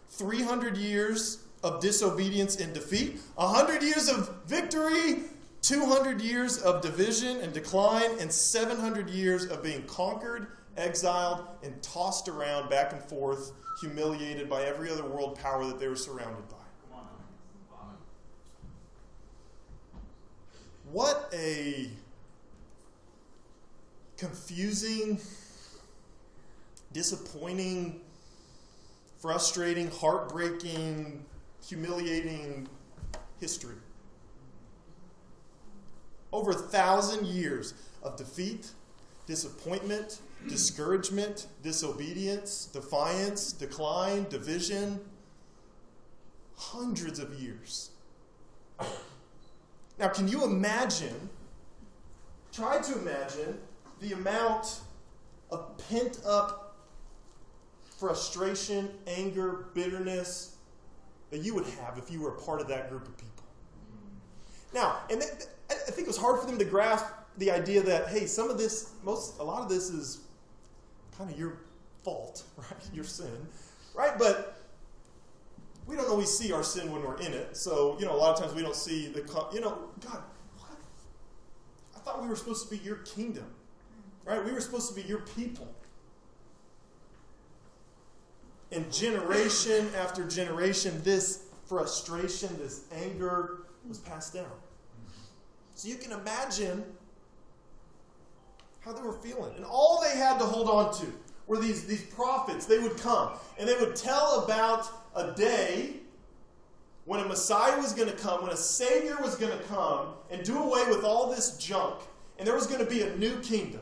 300 0.09 0.77
years 0.77 1.43
of 1.63 1.79
disobedience 1.81 2.57
and 2.57 2.73
defeat, 2.73 3.19
100 3.35 3.81
years 3.83 4.09
of 4.09 4.43
victory, 4.45 5.23
200 5.61 6.21
years 6.21 6.59
of 6.59 6.81
division 6.81 7.41
and 7.41 7.53
decline, 7.53 8.11
and 8.19 8.31
700 8.31 9.09
years 9.09 9.45
of 9.45 9.63
being 9.63 9.83
conquered, 9.83 10.47
exiled, 10.77 11.45
and 11.63 11.81
tossed 11.81 12.29
around 12.29 12.69
back 12.69 12.93
and 12.93 13.01
forth, 13.01 13.51
humiliated 13.81 14.49
by 14.49 14.63
every 14.63 14.89
other 14.89 15.03
world 15.03 15.37
power 15.37 15.65
that 15.65 15.79
they 15.79 15.87
were 15.87 15.95
surrounded 15.95 16.47
by. 16.49 16.55
What 20.91 21.29
a 21.33 21.89
confusing, 24.15 25.19
disappointing, 26.93 28.01
frustrating, 29.19 29.89
heartbreaking, 29.89 31.25
humiliating 31.65 32.67
history. 33.39 33.75
Over 36.31 36.51
a 36.51 36.55
thousand 36.55 37.25
years 37.25 37.73
of 38.03 38.15
defeat, 38.15 38.71
disappointment, 39.25 40.19
discouragement, 40.47 41.47
disobedience, 41.63 42.65
defiance, 42.65 43.51
decline, 43.51 44.27
division. 44.29 44.99
Hundreds 46.55 47.19
of 47.19 47.33
years. 47.35 47.91
Now, 49.99 50.09
can 50.09 50.27
you 50.27 50.43
imagine? 50.43 51.29
Try 52.51 52.79
to 52.79 52.99
imagine 52.99 53.57
the 53.99 54.13
amount 54.13 54.81
of 55.51 55.77
pent 55.89 56.19
up 56.25 56.66
frustration, 57.97 58.89
anger, 59.07 59.65
bitterness 59.73 60.57
that 61.31 61.39
you 61.39 61.53
would 61.55 61.65
have 61.65 61.97
if 61.97 62.11
you 62.11 62.21
were 62.21 62.29
a 62.29 62.39
part 62.39 62.61
of 62.61 62.67
that 62.67 62.89
group 62.89 63.07
of 63.07 63.17
people. 63.17 63.43
Now, 64.73 64.97
and 65.09 65.21
I 65.69 65.73
think 65.73 66.01
it 66.01 66.07
was 66.07 66.17
hard 66.17 66.39
for 66.39 66.45
them 66.45 66.57
to 66.59 66.65
grasp 66.65 67.05
the 67.37 67.51
idea 67.51 67.81
that 67.83 68.07
hey, 68.09 68.25
some 68.25 68.49
of 68.49 68.57
this, 68.57 68.91
most, 69.03 69.39
a 69.39 69.43
lot 69.43 69.61
of 69.61 69.69
this 69.69 69.89
is 69.89 70.21
kind 71.17 71.29
of 71.31 71.37
your 71.37 71.59
fault, 72.03 72.43
right? 72.57 72.89
Your 72.93 73.03
sin, 73.03 73.47
right? 73.95 74.17
But 74.17 74.57
we 75.87 75.95
don't 75.95 76.09
always 76.09 76.29
see 76.29 76.51
our 76.51 76.63
sin 76.63 76.91
when 76.91 77.01
we're 77.01 77.17
in 77.17 77.33
it. 77.33 77.55
So, 77.55 77.97
you 77.99 78.05
know, 78.05 78.13
a 78.13 78.17
lot 78.17 78.35
of 78.35 78.41
times 78.41 78.53
we 78.53 78.61
don't 78.61 78.75
see 78.75 79.07
the, 79.07 79.19
you 79.53 79.61
know, 79.61 79.77
God, 80.05 80.21
what? 80.57 80.77
I 81.95 81.99
thought 81.99 82.21
we 82.21 82.27
were 82.27 82.35
supposed 82.35 82.69
to 82.69 82.75
be 82.75 82.83
your 82.83 82.97
kingdom, 82.97 83.47
right? 84.25 84.43
We 84.43 84.51
were 84.51 84.61
supposed 84.61 84.89
to 84.89 84.95
be 84.95 85.07
your 85.07 85.19
people. 85.19 85.67
And 88.71 88.91
generation 88.91 89.89
after 89.95 90.27
generation, 90.27 91.01
this 91.03 91.43
frustration, 91.65 92.49
this 92.57 92.83
anger 92.91 93.59
was 93.87 93.99
passed 93.99 94.33
down. 94.33 94.51
So 95.75 95.87
you 95.87 95.95
can 95.95 96.11
imagine 96.11 96.83
how 98.79 98.93
they 98.93 99.01
were 99.01 99.13
feeling. 99.13 99.53
And 99.55 99.65
all 99.65 100.01
they 100.01 100.17
had 100.17 100.39
to 100.39 100.45
hold 100.45 100.69
on 100.69 100.93
to 100.99 101.13
were 101.45 101.59
these, 101.59 101.85
these 101.85 102.03
prophets. 102.03 102.65
They 102.65 102.79
would 102.79 102.97
come 102.97 103.33
and 103.57 103.67
they 103.67 103.75
would 103.77 103.95
tell 103.95 104.43
about 104.43 104.87
a 105.15 105.31
day 105.33 105.97
when 107.05 107.21
a 107.21 107.25
Messiah 107.25 107.77
was 107.77 107.93
going 107.93 108.09
to 108.09 108.15
come, 108.17 108.41
when 108.41 108.51
a 108.51 108.57
Savior 108.57 109.17
was 109.21 109.35
going 109.35 109.57
to 109.57 109.63
come 109.65 110.07
and 110.29 110.43
do 110.43 110.57
away 110.61 110.85
with 110.89 111.05
all 111.05 111.31
this 111.31 111.55
junk, 111.57 112.01
and 112.37 112.45
there 112.45 112.53
was 112.53 112.67
going 112.67 112.83
to 112.83 112.89
be 112.89 113.01
a 113.01 113.15
new 113.15 113.39
kingdom. 113.39 113.79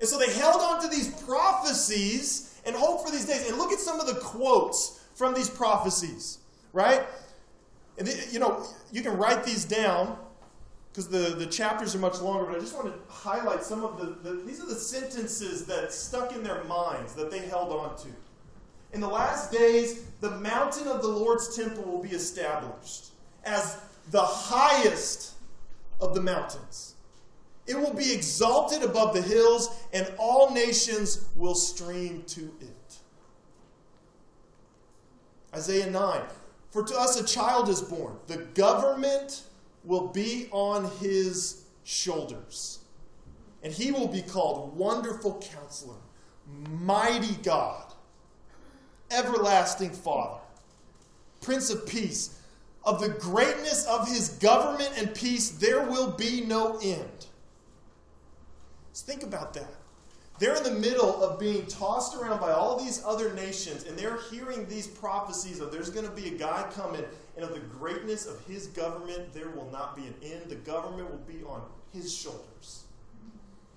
And 0.00 0.08
so 0.08 0.18
they 0.18 0.32
held 0.32 0.60
on 0.62 0.80
to 0.82 0.88
these 0.88 1.08
prophecies 1.24 2.51
and 2.64 2.76
hope 2.76 3.04
for 3.04 3.10
these 3.10 3.26
days. 3.26 3.48
And 3.48 3.58
look 3.58 3.72
at 3.72 3.78
some 3.78 4.00
of 4.00 4.06
the 4.06 4.14
quotes 4.14 5.04
from 5.14 5.34
these 5.34 5.48
prophecies, 5.48 6.38
right? 6.72 7.02
And 7.98 8.06
the, 8.06 8.32
you 8.32 8.38
know, 8.38 8.66
you 8.90 9.02
can 9.02 9.16
write 9.16 9.44
these 9.44 9.64
down 9.64 10.16
because 10.92 11.08
the, 11.08 11.36
the 11.36 11.46
chapters 11.46 11.94
are 11.94 11.98
much 11.98 12.20
longer, 12.20 12.44
but 12.44 12.56
I 12.56 12.60
just 12.60 12.74
want 12.74 12.86
to 12.88 13.12
highlight 13.12 13.62
some 13.62 13.82
of 13.82 13.98
the, 13.98 14.30
the, 14.30 14.42
these 14.42 14.60
are 14.60 14.66
the 14.66 14.74
sentences 14.74 15.64
that 15.66 15.92
stuck 15.92 16.34
in 16.34 16.42
their 16.42 16.64
minds 16.64 17.14
that 17.14 17.30
they 17.30 17.38
held 17.38 17.72
on 17.72 17.96
to. 17.98 18.08
In 18.92 19.00
the 19.00 19.08
last 19.08 19.50
days, 19.50 20.04
the 20.20 20.32
mountain 20.32 20.86
of 20.86 21.00
the 21.00 21.08
Lord's 21.08 21.56
temple 21.56 21.84
will 21.84 22.02
be 22.02 22.10
established 22.10 23.06
as 23.44 23.80
the 24.10 24.20
highest 24.20 25.32
of 25.98 26.14
the 26.14 26.20
mountains. 26.20 26.91
It 27.66 27.78
will 27.78 27.94
be 27.94 28.12
exalted 28.12 28.82
above 28.82 29.14
the 29.14 29.22
hills, 29.22 29.70
and 29.92 30.10
all 30.18 30.50
nations 30.50 31.26
will 31.36 31.54
stream 31.54 32.24
to 32.28 32.52
it. 32.60 32.96
Isaiah 35.54 35.90
9 35.90 36.22
For 36.70 36.82
to 36.82 36.94
us 36.96 37.20
a 37.20 37.24
child 37.24 37.68
is 37.68 37.80
born, 37.80 38.16
the 38.26 38.38
government 38.38 39.42
will 39.84 40.08
be 40.08 40.48
on 40.50 40.90
his 40.98 41.64
shoulders. 41.84 42.80
And 43.62 43.72
he 43.72 43.92
will 43.92 44.08
be 44.08 44.22
called 44.22 44.76
Wonderful 44.76 45.40
Counselor, 45.40 46.00
Mighty 46.80 47.34
God, 47.42 47.92
Everlasting 49.10 49.90
Father, 49.90 50.40
Prince 51.40 51.70
of 51.70 51.86
Peace. 51.86 52.38
Of 52.84 53.00
the 53.00 53.10
greatness 53.10 53.86
of 53.86 54.08
his 54.08 54.30
government 54.30 54.90
and 54.98 55.14
peace, 55.14 55.50
there 55.50 55.82
will 55.82 56.10
be 56.10 56.40
no 56.40 56.80
end. 56.82 57.26
Just 58.92 59.06
think 59.06 59.22
about 59.22 59.54
that. 59.54 59.72
They're 60.38 60.56
in 60.56 60.62
the 60.64 60.70
middle 60.72 61.22
of 61.22 61.38
being 61.38 61.66
tossed 61.66 62.16
around 62.16 62.40
by 62.40 62.52
all 62.52 62.78
these 62.78 63.02
other 63.04 63.32
nations, 63.34 63.84
and 63.84 63.96
they're 63.96 64.18
hearing 64.30 64.66
these 64.66 64.86
prophecies 64.86 65.60
of 65.60 65.70
there's 65.70 65.90
going 65.90 66.06
to 66.06 66.12
be 66.12 66.28
a 66.34 66.38
guy 66.38 66.68
coming, 66.74 67.04
and 67.36 67.44
of 67.44 67.54
the 67.54 67.60
greatness 67.60 68.26
of 68.26 68.44
his 68.46 68.66
government, 68.68 69.32
there 69.32 69.50
will 69.50 69.70
not 69.70 69.94
be 69.94 70.02
an 70.02 70.14
end. 70.22 70.48
The 70.48 70.56
government 70.56 71.10
will 71.10 71.18
be 71.18 71.42
on 71.44 71.62
his 71.92 72.14
shoulders. 72.14 72.84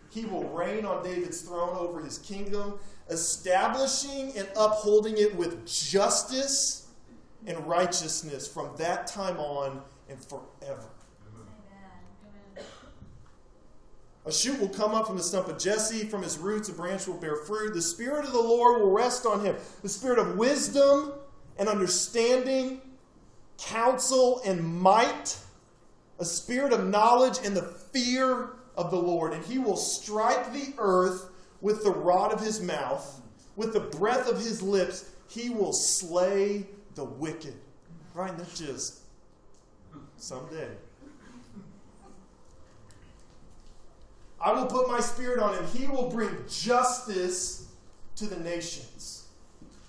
He 0.09 0.25
will 0.25 0.45
reign 0.49 0.85
on 0.85 1.03
David's 1.03 1.41
throne 1.41 1.75
over 1.77 2.01
his 2.01 2.17
kingdom, 2.17 2.79
establishing 3.09 4.35
and 4.37 4.47
upholding 4.57 5.17
it 5.17 5.35
with 5.35 5.67
justice 5.67 6.87
and 7.45 7.67
righteousness 7.67 8.47
from 8.47 8.69
that 8.77 9.07
time 9.07 9.37
on 9.37 9.81
and 10.09 10.17
forever. 10.23 10.89
A 14.25 14.31
shoot 14.31 14.59
will 14.59 14.69
come 14.69 14.95
up 14.95 15.05
from 15.05 15.17
the 15.17 15.23
stump 15.23 15.47
of 15.47 15.59
Jesse. 15.59 16.05
From 16.05 16.23
his 16.23 16.37
roots, 16.37 16.69
a 16.69 16.73
branch 16.73 17.07
will 17.07 17.17
bear 17.17 17.35
fruit. 17.35 17.73
The 17.73 17.81
Spirit 17.81 18.25
of 18.25 18.31
the 18.31 18.41
Lord 18.41 18.81
will 18.81 18.91
rest 18.91 19.25
on 19.25 19.45
him. 19.45 19.55
The 19.83 19.89
Spirit 19.89 20.17
of 20.17 20.37
wisdom 20.37 21.13
and 21.57 21.69
understanding, 21.69 22.81
counsel 23.57 24.41
and 24.45 24.63
might, 24.63 25.37
a 26.19 26.25
spirit 26.25 26.73
of 26.73 26.87
knowledge 26.87 27.37
and 27.43 27.55
the 27.55 27.61
fear 27.61 28.49
of 28.77 28.91
the 28.91 28.97
Lord. 28.97 29.33
And 29.33 29.43
he 29.45 29.57
will 29.57 29.77
strike 29.77 30.53
the 30.53 30.73
earth 30.77 31.29
with 31.61 31.83
the 31.83 31.91
rod 31.91 32.31
of 32.31 32.41
his 32.41 32.61
mouth, 32.61 33.21
with 33.55 33.73
the 33.73 33.79
breath 33.79 34.29
of 34.29 34.37
his 34.37 34.61
lips. 34.61 35.09
He 35.29 35.49
will 35.49 35.73
slay 35.73 36.67
the 36.95 37.05
wicked. 37.05 37.55
Right? 38.13 38.31
And 38.31 38.39
that's 38.39 38.59
just 38.59 38.99
someday. 40.17 40.69
I 44.39 44.51
will 44.51 44.65
put 44.65 44.87
my 44.87 44.99
spirit 44.99 45.39
on 45.39 45.55
him. 45.55 45.65
He 45.67 45.87
will 45.87 46.09
bring 46.09 46.29
justice 46.49 47.67
to 48.17 48.25
the 48.25 48.37
nations. 48.37 49.27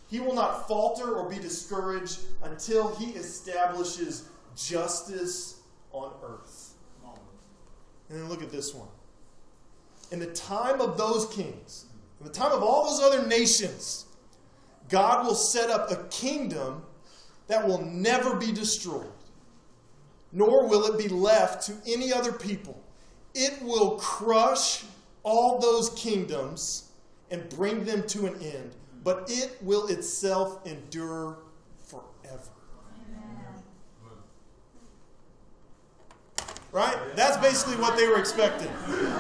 He 0.09 0.21
will 0.21 0.35
not 0.35 0.69
falter 0.69 1.15
or 1.15 1.29
be 1.29 1.37
discouraged 1.37 2.21
until 2.43 2.95
he 2.97 3.11
establishes 3.13 4.29
justice 4.57 5.61
on 5.93 6.13
earth. 6.23 6.75
And 8.09 8.21
then 8.21 8.29
look 8.29 8.43
at 8.43 8.53
this 8.53 8.73
one. 8.73 8.89
In 10.13 10.21
the 10.21 10.27
time 10.27 10.81
of 10.81 10.97
those 10.97 11.27
kings, 11.27 11.87
in 12.21 12.27
the 12.27 12.33
time 12.33 12.53
of 12.53 12.63
all 12.63 12.85
those 12.85 13.01
other 13.01 13.27
nations, 13.27 14.07
God 14.89 15.27
will 15.27 15.35
set 15.35 15.71
up 15.71 15.91
a 15.91 15.97
kingdom 16.09 16.85
that 17.49 17.67
will 17.67 17.85
never 17.85 18.37
be 18.37 18.53
destroyed, 18.53 19.11
nor 20.33 20.69
will 20.69 20.87
it 20.87 20.99
be 20.99 21.09
left 21.09 21.67
to 21.67 21.73
any 21.87 22.13
other 22.13 22.33
people 22.33 22.81
it 23.37 23.63
will 23.63 23.99
crush 23.99 24.85
all 25.23 25.59
those 25.59 25.91
kingdoms 25.91 26.91
and 27.31 27.47
bring 27.51 27.85
them 27.85 28.03
to 28.05 28.27
an 28.27 28.35
end, 28.41 28.75
but 29.05 29.27
it 29.29 29.59
will 29.61 29.89
itself 29.89 30.67
endure 30.67 31.37
forever. 31.85 32.51
Right? 36.73 36.97
That's 37.15 37.37
basically 37.37 37.77
what 37.77 37.97
they 37.97 38.09
were 38.09 38.19
expecting, 38.19 38.71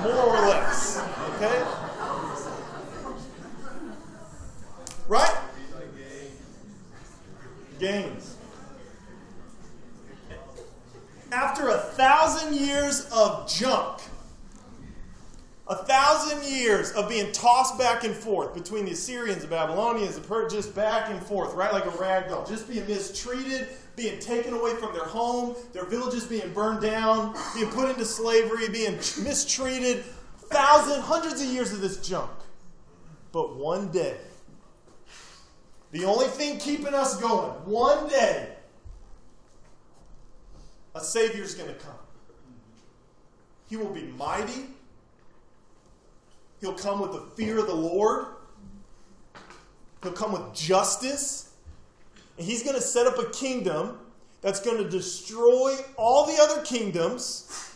more 0.03 0.12
or 0.12 0.49
less. 0.49 0.99
Okay? 1.37 1.64
Right? 5.09 5.37
Gains. 7.79 8.37
After 11.33 11.69
a 11.69 11.77
thousand 11.77 12.55
years 12.55 13.09
of 13.12 13.47
junk, 13.49 13.96
a 15.68 15.74
thousand 15.74 16.44
years 16.44 16.92
of 16.92 17.09
being 17.09 17.33
tossed 17.33 17.76
back 17.76 18.05
and 18.05 18.14
forth 18.14 18.55
between 18.55 18.85
the 18.85 18.92
Assyrians, 18.92 19.42
the 19.42 19.48
Babylonians, 19.48 20.16
the 20.16 20.48
just 20.48 20.74
back 20.74 21.11
and 21.11 21.20
forth, 21.20 21.55
right? 21.55 21.72
Like 21.72 21.87
a 21.87 21.90
rag 21.90 22.29
doll. 22.29 22.46
Just 22.46 22.68
being 22.68 22.87
mistreated, 22.87 23.68
being 23.96 24.20
taken 24.20 24.55
away 24.55 24.74
from 24.74 24.92
their 24.92 25.05
home, 25.05 25.57
their 25.72 25.85
villages 25.85 26.24
being 26.24 26.52
burned 26.52 26.83
down, 26.83 27.35
being 27.55 27.70
put 27.70 27.90
into 27.90 28.05
slavery, 28.05 28.68
being 28.68 28.94
mistreated. 29.22 30.05
Thousands, 30.38 31.05
hundreds 31.05 31.40
of 31.40 31.48
years 31.48 31.72
of 31.72 31.81
this 31.81 31.96
junk. 32.07 32.31
But 33.33 33.57
one 33.57 33.90
day, 33.90 34.16
the 35.90 36.05
only 36.05 36.26
thing 36.26 36.59
keeping 36.59 36.94
us 36.94 37.20
going, 37.20 37.50
one 37.64 38.09
day, 38.09 38.50
a 40.94 41.00
Savior's 41.00 41.55
going 41.55 41.68
to 41.68 41.74
come. 41.74 41.94
He 43.68 43.76
will 43.76 43.92
be 43.92 44.02
mighty. 44.02 44.66
He'll 46.61 46.75
come 46.75 47.01
with 47.01 47.12
the 47.12 47.21
fear 47.37 47.59
of 47.59 47.66
the 47.66 47.75
Lord. 47.75 48.27
He'll 50.03 50.12
come 50.12 50.33
with 50.33 50.55
justice. 50.55 51.55
And 52.38 52.47
he's 52.47 52.62
going 52.62 52.77
to 52.77 52.83
set 52.83 53.07
up 53.07 53.19
a 53.19 53.31
kingdom 53.31 53.99
that's 54.40 54.61
going 54.61 54.83
to 54.83 54.88
destroy 54.88 55.77
all 55.97 56.27
the 56.27 56.40
other 56.40 56.62
kingdoms. 56.62 57.73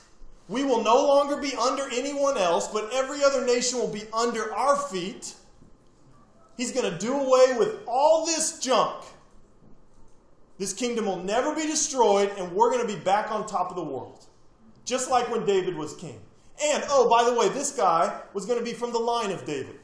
We 0.48 0.64
will 0.64 0.82
no 0.82 1.06
longer 1.06 1.36
be 1.36 1.54
under 1.54 1.88
anyone 1.92 2.36
else, 2.36 2.68
but 2.68 2.90
every 2.92 3.22
other 3.22 3.44
nation 3.44 3.78
will 3.78 3.92
be 3.92 4.02
under 4.12 4.54
our 4.54 4.76
feet. 4.76 5.34
He's 6.56 6.72
going 6.72 6.90
to 6.90 6.98
do 6.98 7.14
away 7.14 7.56
with 7.58 7.80
all 7.86 8.26
this 8.26 8.58
junk. 8.58 9.04
This 10.58 10.74
kingdom 10.74 11.06
will 11.06 11.22
never 11.22 11.54
be 11.54 11.66
destroyed, 11.66 12.32
and 12.36 12.52
we're 12.52 12.70
going 12.70 12.86
to 12.86 12.94
be 12.94 13.00
back 13.00 13.30
on 13.30 13.46
top 13.46 13.70
of 13.70 13.76
the 13.76 13.82
world. 13.82 14.26
Just 14.84 15.10
like 15.10 15.30
when 15.30 15.46
David 15.46 15.74
was 15.74 15.94
king. 15.94 16.20
And, 16.62 16.84
oh, 16.88 17.08
by 17.08 17.24
the 17.28 17.38
way, 17.38 17.48
this 17.48 17.72
guy 17.72 18.20
was 18.34 18.44
going 18.44 18.58
to 18.58 18.64
be 18.64 18.72
from 18.72 18.92
the 18.92 18.98
line 18.98 19.30
of 19.30 19.44
David. 19.44 19.78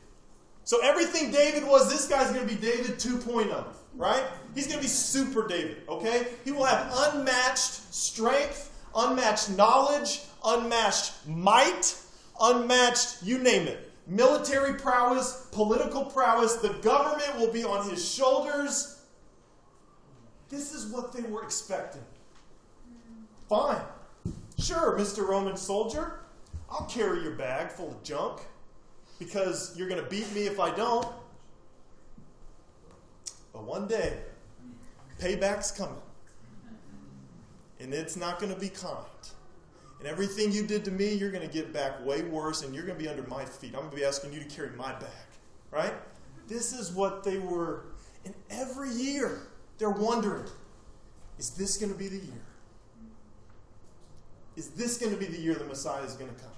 So 0.64 0.80
everything 0.82 1.30
David 1.30 1.64
was, 1.64 1.90
this 1.90 2.08
guy's 2.08 2.32
going 2.32 2.46
to 2.46 2.54
be 2.54 2.60
David 2.60 2.96
2.0, 2.96 3.64
right? 3.94 4.24
He's 4.54 4.66
going 4.66 4.78
to 4.78 4.82
be 4.82 4.88
super 4.88 5.46
David, 5.46 5.82
okay? 5.88 6.26
He 6.44 6.52
will 6.52 6.64
have 6.64 6.92
unmatched 7.14 7.94
strength, 7.94 8.72
unmatched 8.94 9.50
knowledge, 9.50 10.22
unmatched 10.44 11.12
might, 11.26 11.96
unmatched, 12.40 13.22
you 13.22 13.38
name 13.38 13.68
it. 13.68 13.92
Military 14.08 14.74
prowess, 14.74 15.48
political 15.52 16.04
prowess, 16.04 16.56
the 16.56 16.74
government 16.82 17.38
will 17.38 17.52
be 17.52 17.64
on 17.64 17.88
his 17.88 18.06
shoulders. 18.12 19.00
This 20.48 20.74
is 20.74 20.86
what 20.92 21.12
they 21.12 21.22
were 21.22 21.42
expecting. 21.42 22.02
Fine. 23.48 23.82
Sure, 24.58 24.98
Mr. 24.98 25.26
Roman 25.26 25.56
soldier, 25.56 26.20
I'll 26.70 26.86
carry 26.86 27.22
your 27.22 27.32
bag 27.32 27.70
full 27.70 27.90
of 27.90 28.02
junk 28.02 28.40
because 29.18 29.74
you're 29.76 29.88
going 29.88 30.02
to 30.02 30.08
beat 30.08 30.32
me 30.34 30.46
if 30.46 30.60
I 30.60 30.74
don't. 30.74 31.06
But 33.52 33.64
one 33.64 33.86
day, 33.86 34.18
payback's 35.20 35.70
coming. 35.70 35.96
And 37.80 37.94
it's 37.94 38.16
not 38.16 38.38
going 38.38 38.52
to 38.52 38.58
be 38.58 38.68
kind. 38.68 39.06
And 39.98 40.08
everything 40.08 40.52
you 40.52 40.66
did 40.66 40.84
to 40.84 40.90
me, 40.90 41.14
you're 41.14 41.30
going 41.30 41.46
to 41.46 41.52
get 41.52 41.72
back 41.72 42.04
way 42.04 42.22
worse, 42.22 42.62
and 42.62 42.74
you're 42.74 42.84
going 42.84 42.98
to 42.98 43.02
be 43.02 43.08
under 43.08 43.26
my 43.28 43.44
feet. 43.44 43.72
I'm 43.74 43.80
going 43.80 43.90
to 43.90 43.96
be 43.96 44.04
asking 44.04 44.32
you 44.32 44.40
to 44.40 44.46
carry 44.46 44.70
my 44.76 44.92
bag. 44.92 45.10
Right? 45.70 45.94
This 46.48 46.72
is 46.72 46.92
what 46.92 47.24
they 47.24 47.38
were. 47.38 47.84
And 48.24 48.34
every 48.50 48.90
year, 48.90 49.42
they're 49.78 49.90
wondering 49.90 50.44
is 51.38 51.50
this 51.50 51.76
going 51.76 51.92
to 51.92 51.98
be 51.98 52.08
the 52.08 52.16
year? 52.16 52.44
Is 54.56 54.70
this 54.70 54.96
going 54.96 55.12
to 55.12 55.18
be 55.18 55.26
the 55.26 55.38
year 55.38 55.54
the 55.54 55.64
Messiah 55.64 56.02
is 56.02 56.14
going 56.14 56.34
to 56.34 56.42
come? 56.42 56.55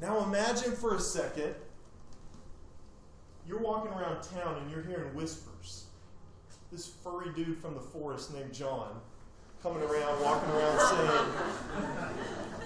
Now 0.00 0.24
imagine 0.24 0.72
for 0.72 0.94
a 0.94 1.00
second 1.00 1.54
you're 3.46 3.58
walking 3.58 3.92
around 3.92 4.22
town 4.22 4.56
and 4.60 4.70
you're 4.70 4.82
hearing 4.82 5.14
whispers. 5.14 5.86
This 6.70 6.86
furry 7.02 7.32
dude 7.34 7.58
from 7.58 7.74
the 7.74 7.80
forest 7.80 8.32
named 8.32 8.52
John 8.52 9.00
coming 9.62 9.82
around, 9.82 10.22
walking 10.22 10.50
around 10.50 10.78
saying, 10.78 11.32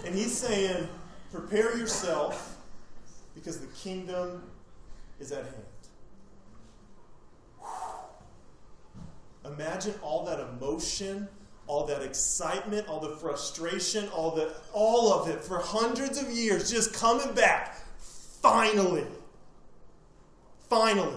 and 0.06 0.14
he's 0.14 0.36
saying, 0.36 0.88
prepare 1.32 1.76
yourself 1.76 2.58
because 3.34 3.60
the 3.60 3.66
kingdom 3.68 4.42
is 5.18 5.32
at 5.32 5.44
hand. 5.44 5.64
Imagine 9.46 9.94
all 10.02 10.24
that 10.26 10.40
emotion 10.40 11.28
all 11.66 11.86
that 11.86 12.02
excitement, 12.02 12.88
all 12.88 13.00
the 13.00 13.16
frustration, 13.16 14.08
all 14.08 14.30
the 14.30 14.52
all 14.72 15.12
of 15.12 15.28
it 15.28 15.42
for 15.42 15.58
hundreds 15.58 16.20
of 16.20 16.30
years 16.30 16.70
just 16.70 16.92
coming 16.92 17.34
back. 17.34 17.78
Finally. 17.98 19.06
Finally. 20.68 21.16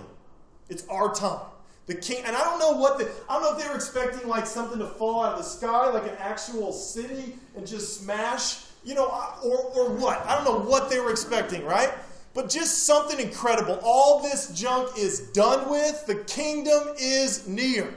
It's 0.69 0.87
our 0.87 1.13
time. 1.13 1.45
The 1.87 1.95
king, 1.95 2.23
and 2.25 2.35
I 2.35 2.43
don't 2.43 2.59
know 2.59 2.73
what 2.73 2.97
the, 2.97 3.09
I 3.29 3.33
don't 3.33 3.43
know 3.43 3.57
if 3.57 3.63
they 3.63 3.69
were 3.69 3.75
expecting 3.75 4.27
like 4.27 4.45
something 4.45 4.77
to 4.79 4.87
fall 4.87 5.23
out 5.23 5.33
of 5.33 5.37
the 5.39 5.45
sky, 5.45 5.89
like 5.89 6.03
an 6.03 6.17
actual 6.19 6.73
city, 6.73 7.35
and 7.55 7.65
just 7.65 8.01
smash, 8.01 8.65
you 8.83 8.93
know, 8.93 9.05
or, 9.43 9.57
or 9.73 9.89
what. 9.91 10.25
I 10.25 10.35
don't 10.35 10.43
know 10.43 10.69
what 10.69 10.89
they 10.89 10.99
were 10.99 11.11
expecting, 11.11 11.63
right? 11.63 11.93
But 12.33 12.49
just 12.49 12.85
something 12.85 13.19
incredible. 13.19 13.79
All 13.83 14.21
this 14.21 14.49
junk 14.49 14.97
is 14.97 15.31
done 15.31 15.69
with. 15.69 16.05
The 16.05 16.15
kingdom 16.15 16.93
is 16.99 17.47
near. 17.47 17.93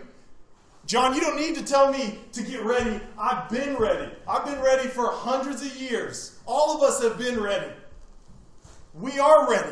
John, 0.91 1.15
you 1.15 1.21
don't 1.21 1.37
need 1.37 1.55
to 1.55 1.65
tell 1.65 1.93
me 1.93 2.19
to 2.33 2.43
get 2.43 2.65
ready. 2.65 3.01
I've 3.17 3.49
been 3.49 3.77
ready. 3.77 4.11
I've 4.27 4.45
been 4.45 4.61
ready 4.61 4.89
for 4.89 5.07
hundreds 5.07 5.65
of 5.65 5.77
years. 5.77 6.37
All 6.47 6.77
of 6.77 6.83
us 6.83 7.01
have 7.01 7.17
been 7.17 7.41
ready. 7.41 7.71
We 8.95 9.21
are 9.21 9.49
ready. 9.49 9.71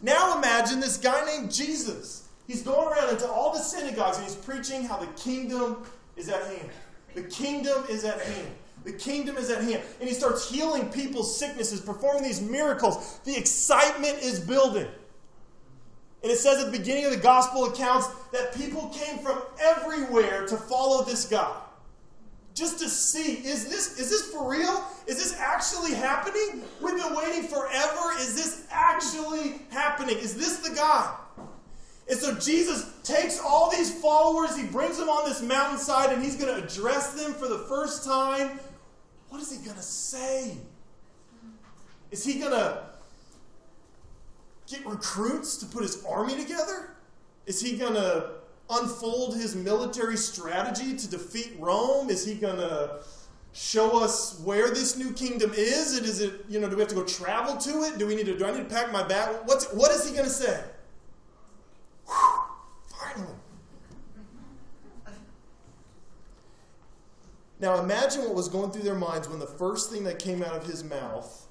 Now 0.00 0.38
imagine 0.38 0.78
this 0.78 0.96
guy 0.96 1.24
named 1.26 1.50
Jesus. 1.50 2.28
He's 2.46 2.62
going 2.62 2.86
around 2.86 3.10
into 3.10 3.28
all 3.28 3.52
the 3.52 3.58
synagogues 3.58 4.18
and 4.18 4.26
he's 4.26 4.36
preaching 4.36 4.84
how 4.84 4.98
the 4.98 5.08
kingdom 5.20 5.78
is 6.14 6.28
at 6.28 6.44
hand. 6.44 6.70
The 7.14 7.24
kingdom 7.24 7.82
is 7.88 8.04
at 8.04 8.20
hand. 8.20 8.52
The 8.84 8.92
kingdom 8.92 9.38
is 9.38 9.50
at 9.50 9.64
hand. 9.64 9.82
And 9.98 10.08
he 10.08 10.14
starts 10.14 10.48
healing 10.48 10.88
people's 10.90 11.36
sicknesses, 11.36 11.80
performing 11.80 12.22
these 12.22 12.40
miracles. 12.40 13.18
The 13.24 13.36
excitement 13.36 14.22
is 14.22 14.38
building. 14.38 14.86
And 16.22 16.30
it 16.30 16.36
says 16.36 16.62
at 16.62 16.70
the 16.70 16.78
beginning 16.78 17.06
of 17.06 17.12
the 17.12 17.18
gospel 17.18 17.64
accounts 17.64 18.08
that 18.32 18.54
people 18.54 18.88
came 18.88 19.18
from 19.18 19.42
everywhere 19.58 20.46
to 20.46 20.56
follow 20.56 21.04
this 21.04 21.26
guy. 21.26 21.56
Just 22.54 22.78
to 22.80 22.90
see, 22.90 23.46
is 23.46 23.68
this, 23.68 23.98
is 23.98 24.10
this 24.10 24.30
for 24.30 24.50
real? 24.50 24.84
Is 25.06 25.16
this 25.16 25.34
actually 25.38 25.94
happening? 25.94 26.62
We've 26.82 26.96
been 26.96 27.14
waiting 27.14 27.44
forever. 27.44 28.12
Is 28.18 28.34
this 28.34 28.66
actually 28.70 29.62
happening? 29.70 30.18
Is 30.18 30.36
this 30.36 30.58
the 30.58 30.74
guy? 30.74 31.16
And 32.10 32.18
so 32.18 32.34
Jesus 32.34 32.92
takes 33.04 33.40
all 33.40 33.70
these 33.70 33.94
followers, 34.00 34.56
he 34.56 34.66
brings 34.66 34.98
them 34.98 35.08
on 35.08 35.28
this 35.28 35.40
mountainside, 35.40 36.12
and 36.12 36.22
he's 36.22 36.34
going 36.34 36.54
to 36.54 36.66
address 36.66 37.14
them 37.14 37.32
for 37.32 37.46
the 37.46 37.60
first 37.60 38.04
time. 38.04 38.58
What 39.28 39.40
is 39.40 39.56
he 39.56 39.64
going 39.64 39.76
to 39.76 39.82
say? 39.82 40.56
Is 42.10 42.24
he 42.24 42.40
going 42.40 42.50
to 42.50 42.89
get 44.70 44.86
recruits 44.86 45.56
to 45.58 45.66
put 45.66 45.82
his 45.82 46.04
army 46.04 46.36
together? 46.36 46.94
Is 47.46 47.60
he 47.60 47.76
going 47.76 47.94
to 47.94 48.30
unfold 48.70 49.34
his 49.34 49.56
military 49.56 50.16
strategy 50.16 50.96
to 50.96 51.10
defeat 51.10 51.54
Rome? 51.58 52.08
Is 52.08 52.24
he 52.24 52.34
going 52.34 52.58
to 52.58 53.00
show 53.52 54.02
us 54.02 54.40
where 54.44 54.70
this 54.70 54.96
new 54.96 55.12
kingdom 55.12 55.52
is? 55.54 55.98
It 55.98 56.04
is 56.04 56.20
it, 56.20 56.44
you 56.48 56.60
know, 56.60 56.68
do 56.68 56.76
we 56.76 56.80
have 56.80 56.88
to 56.90 56.94
go 56.94 57.04
travel 57.04 57.56
to 57.56 57.82
it? 57.84 57.98
Do 57.98 58.06
we 58.06 58.14
need 58.14 58.26
to 58.26 58.38
do 58.38 58.46
I 58.46 58.52
need 58.52 58.68
to 58.68 58.74
pack 58.74 58.92
my 58.92 59.02
bag? 59.02 59.36
What's 59.44 59.72
what 59.72 59.90
is 59.90 60.08
he 60.08 60.14
going 60.14 60.26
to 60.26 60.30
say? 60.30 60.62
Finally. 62.06 63.34
Now 67.58 67.80
imagine 67.80 68.22
what 68.22 68.34
was 68.34 68.48
going 68.48 68.70
through 68.70 68.82
their 68.82 68.94
minds 68.94 69.28
when 69.28 69.38
the 69.38 69.46
first 69.46 69.90
thing 69.90 70.04
that 70.04 70.18
came 70.18 70.42
out 70.42 70.54
of 70.54 70.64
his 70.64 70.84
mouth 70.84 71.46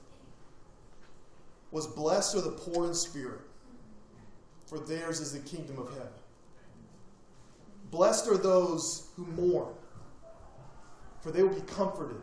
was 1.72 1.88
blessed 1.88 2.36
are 2.36 2.42
the 2.42 2.52
poor 2.52 2.86
in 2.88 2.94
spirit, 2.94 3.42
for 4.66 4.80
theirs 4.80 5.20
is 5.20 5.34
the 5.34 5.40
kingdom 5.40 5.80
of 5.80 5.90
heaven. 5.90 6.08
Blessed 7.92 8.28
are 8.28 8.38
those 8.38 9.10
who 9.16 9.26
mourn, 9.26 9.74
for 11.22 11.32
they 11.32 11.44
will 11.44 11.54
be 11.54 11.62
comforted. 11.62 12.22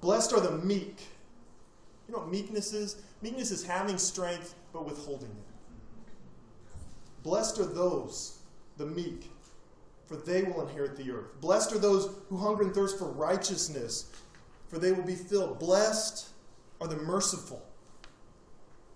Blessed 0.00 0.32
are 0.32 0.40
the 0.40 0.58
meek. 0.58 1.08
You 2.08 2.14
know 2.14 2.20
what 2.20 2.30
meekness 2.30 2.72
is? 2.72 2.96
Meekness 3.22 3.50
is 3.50 3.64
having 3.64 3.98
strength 3.98 4.54
but 4.72 4.86
withholding 4.86 5.28
it. 5.28 5.50
Blessed 7.22 7.58
are 7.58 7.66
those, 7.66 8.38
the 8.78 8.86
meek, 8.86 9.30
for 10.06 10.16
they 10.16 10.42
will 10.42 10.66
inherit 10.66 10.96
the 10.96 11.10
earth. 11.10 11.40
Blessed 11.40 11.72
are 11.72 11.78
those 11.78 12.10
who 12.28 12.38
hunger 12.38 12.62
and 12.62 12.74
thirst 12.74 12.98
for 12.98 13.10
righteousness, 13.10 14.10
for 14.68 14.78
they 14.78 14.92
will 14.92 15.04
be 15.04 15.14
filled. 15.14 15.58
Blessed 15.58 16.30
are 16.80 16.88
the 16.88 16.96
merciful, 16.96 17.62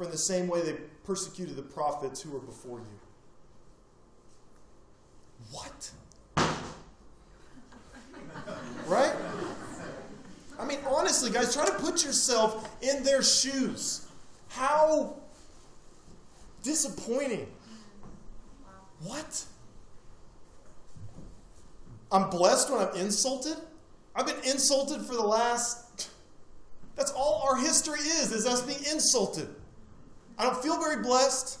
In 0.00 0.10
the 0.10 0.18
same 0.18 0.48
way 0.48 0.62
they 0.62 0.72
persecuted 1.04 1.54
the 1.54 1.62
prophets 1.62 2.20
who 2.20 2.32
were 2.32 2.40
before 2.40 2.80
you. 2.80 2.86
What? 5.52 5.90
right? 8.86 9.14
I 10.58 10.64
mean, 10.64 10.78
honestly, 10.86 11.30
guys, 11.30 11.54
try 11.54 11.66
to 11.66 11.74
put 11.74 12.04
yourself 12.04 12.68
in 12.82 13.04
their 13.04 13.22
shoes. 13.22 14.08
How 14.48 15.16
disappointing. 16.62 17.46
What? 19.02 19.44
I'm 22.10 22.28
blessed 22.30 22.70
when 22.70 22.80
I'm 22.86 22.94
insulted? 22.96 23.56
I've 24.14 24.26
been 24.26 24.44
insulted 24.44 25.02
for 25.02 25.14
the 25.14 25.22
last. 25.22 26.10
That's 26.96 27.10
all 27.12 27.42
our 27.48 27.56
history 27.56 28.00
is, 28.00 28.32
is 28.32 28.46
us 28.46 28.62
being 28.62 28.84
insulted. 28.92 29.48
I 30.42 30.46
don't 30.46 30.60
feel 30.60 30.80
very 30.80 31.00
blessed. 31.00 31.60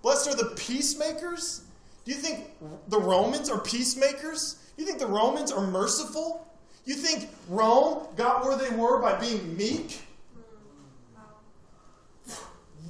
Blessed 0.00 0.28
are 0.28 0.36
the 0.36 0.54
peacemakers. 0.54 1.64
Do 2.04 2.12
you 2.12 2.16
think 2.16 2.52
the 2.86 3.00
Romans 3.00 3.50
are 3.50 3.58
peacemakers? 3.58 4.70
Do 4.76 4.84
you 4.84 4.86
think 4.86 5.00
the 5.00 5.08
Romans 5.08 5.50
are 5.50 5.66
merciful? 5.66 6.46
You 6.84 6.94
think 6.94 7.28
Rome 7.48 8.06
got 8.14 8.44
where 8.44 8.56
they 8.56 8.70
were 8.76 9.02
by 9.02 9.18
being 9.18 9.56
meek? 9.56 10.02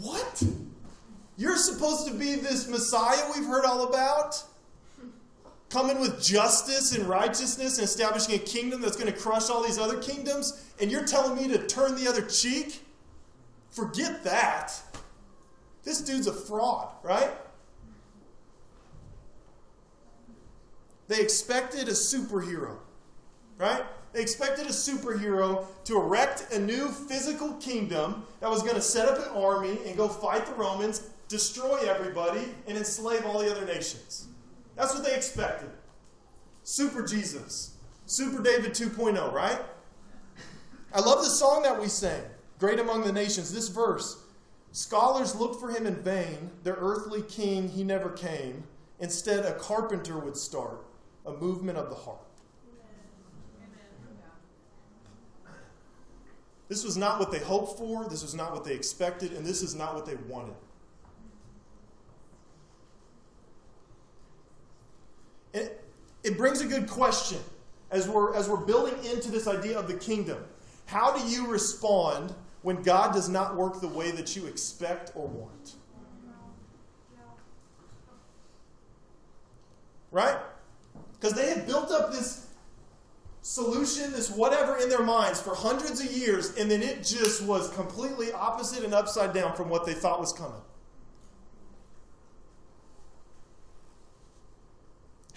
What? 0.01 0.43
You're 1.39 1.57
supposed 1.57 2.07
to 2.07 2.13
be 2.13 2.35
this 2.35 2.69
Messiah 2.69 3.23
we've 3.35 3.47
heard 3.47 3.65
all 3.65 3.89
about? 3.89 4.45
Coming 5.71 5.99
with 5.99 6.23
justice 6.23 6.95
and 6.95 7.09
righteousness 7.09 7.79
and 7.79 7.87
establishing 7.87 8.35
a 8.35 8.39
kingdom 8.39 8.83
that's 8.83 8.97
going 8.97 9.11
to 9.11 9.19
crush 9.19 9.49
all 9.49 9.63
these 9.63 9.79
other 9.79 9.99
kingdoms, 9.99 10.63
and 10.79 10.91
you're 10.91 11.07
telling 11.07 11.37
me 11.37 11.49
to 11.57 11.67
turn 11.67 11.95
the 11.95 12.07
other 12.07 12.21
cheek? 12.21 12.83
Forget 13.71 14.25
that. 14.25 14.73
This 15.85 16.01
dude's 16.01 16.27
a 16.27 16.33
fraud, 16.33 16.89
right? 17.03 17.31
They 21.09 21.21
expected 21.21 21.89
a 21.89 21.93
superhero, 21.93 22.77
right? 23.57 23.83
They 24.13 24.21
expected 24.21 24.67
a 24.67 24.71
superhero 24.71 25.65
to 25.85 25.97
erect 25.97 26.53
a 26.53 26.59
new 26.59 26.89
physical 26.89 27.55
kingdom 27.55 28.25
that 28.41 28.51
was 28.51 28.63
going 28.63 28.75
to 28.75 28.83
set 28.83 29.09
up 29.09 29.19
an 29.19 29.43
army 29.43 29.79
and 29.87 29.97
go 29.97 30.09
fight 30.09 30.47
the 30.47 30.53
Romans, 30.53 31.09
destroy 31.29 31.79
everybody, 31.89 32.55
and 32.67 32.77
enslave 32.77 33.25
all 33.25 33.39
the 33.39 33.51
other 33.51 33.67
nations. 33.67 34.29
That's 34.77 34.95
what 34.95 35.05
they 35.05 35.15
expected. 35.15 35.71
Super 36.63 37.03
Jesus. 37.07 37.75
Super 38.07 38.43
David 38.43 38.73
2.0, 38.73 39.33
right? 39.33 39.61
I 40.95 41.01
love 41.01 41.19
the 41.19 41.31
song 41.31 41.63
that 41.65 41.79
we 41.81 41.89
sang, 41.89 42.23
Great 42.59 42.81
Among 42.81 43.05
the 43.05 43.13
Nations. 43.13 43.53
This 43.53 43.69
verse 43.69 44.23
Scholars 44.73 45.35
looked 45.35 45.61
for 45.61 45.71
him 45.71 45.87
in 45.87 45.97
vain. 45.97 46.51
Their 46.63 46.77
earthly 46.79 47.23
king, 47.23 47.69
he 47.69 47.85
never 47.85 48.11
came. 48.11 48.65
Instead, 49.01 49.45
a 49.45 49.55
carpenter 49.55 50.19
would 50.19 50.37
start 50.37 50.85
a 51.25 51.33
movement 51.33 51.79
of 51.79 51.89
the 51.89 51.95
heart. 51.95 52.21
This 56.69 56.85
was 56.85 56.99
not 56.99 57.19
what 57.19 57.31
they 57.31 57.39
hoped 57.39 57.79
for, 57.79 58.07
this 58.09 58.23
was 58.23 58.35
not 58.35 58.53
what 58.53 58.63
they 58.63 58.75
expected, 58.75 59.33
and 59.33 59.47
this 59.47 59.63
is 59.63 59.75
not 59.75 59.95
what 59.95 60.05
they 60.05 60.17
wanted. 60.29 60.55
It, 65.55 65.83
it 66.23 66.37
brings 66.37 66.61
a 66.61 66.67
good 66.67 66.87
question 66.87 67.39
as 67.91 68.07
we're, 68.07 68.35
as 68.35 68.51
we're 68.51 68.59
building 68.59 69.03
into 69.11 69.31
this 69.31 69.47
idea 69.47 69.79
of 69.79 69.89
the 69.89 69.95
kingdom. 69.95 70.45
How 70.85 71.17
do 71.17 71.27
you 71.27 71.47
respond 71.47 72.35
when 72.69 72.83
God 72.83 73.15
does 73.15 73.31
not 73.31 73.57
work 73.57 73.81
the 73.81 73.89
way 73.89 74.11
that 74.11 74.37
you 74.37 74.45
expect 74.45 75.13
or 75.15 75.27
want? 75.27 75.73
Right? 80.11 80.37
Because 81.15 81.33
they 81.33 81.49
had 81.49 81.67
built 81.67 81.91
up 81.91 82.13
this 82.13 82.47
solution, 83.41 84.13
this 84.13 84.31
whatever 84.31 84.77
in 84.77 84.91
their 84.91 85.03
minds 85.03 85.41
for 85.41 85.55
hundreds 85.55 86.03
of 86.03 86.13
years, 86.13 86.59
and 86.59 86.71
then 86.71 86.83
it 86.83 87.03
just 87.03 87.43
was 87.43 87.71
completely 87.71 88.33
opposite 88.33 88.85
and 88.85 88.93
upside 88.93 89.33
down 89.33 89.57
from 89.57 89.71
what 89.71 89.87
they 89.87 89.95
thought 89.95 90.21
was 90.21 90.35
coming. 90.35 90.61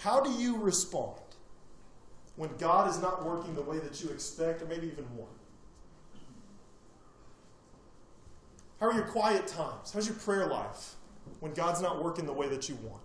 How 0.00 0.20
do 0.20 0.30
you 0.32 0.58
respond 0.58 1.16
when 2.36 2.50
God 2.58 2.90
is 2.90 3.00
not 3.00 3.24
working 3.24 3.54
the 3.54 3.62
way 3.62 3.78
that 3.78 4.02
you 4.04 4.10
expect, 4.10 4.60
or 4.60 4.66
maybe 4.66 4.88
even 4.88 5.06
want? 5.16 5.30
How 8.82 8.88
are 8.88 8.94
your 8.94 9.04
quiet 9.04 9.46
times? 9.46 9.92
How's 9.92 10.08
your 10.08 10.16
prayer 10.16 10.44
life 10.46 10.96
when 11.38 11.54
God's 11.54 11.80
not 11.80 12.02
working 12.02 12.26
the 12.26 12.32
way 12.32 12.48
that 12.48 12.68
you 12.68 12.74
want? 12.82 13.00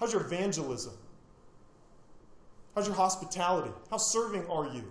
How's 0.00 0.10
your 0.10 0.22
evangelism? 0.22 0.94
How's 2.74 2.86
your 2.86 2.96
hospitality? 2.96 3.70
How 3.90 3.98
serving 3.98 4.46
are 4.46 4.64
you 4.68 4.90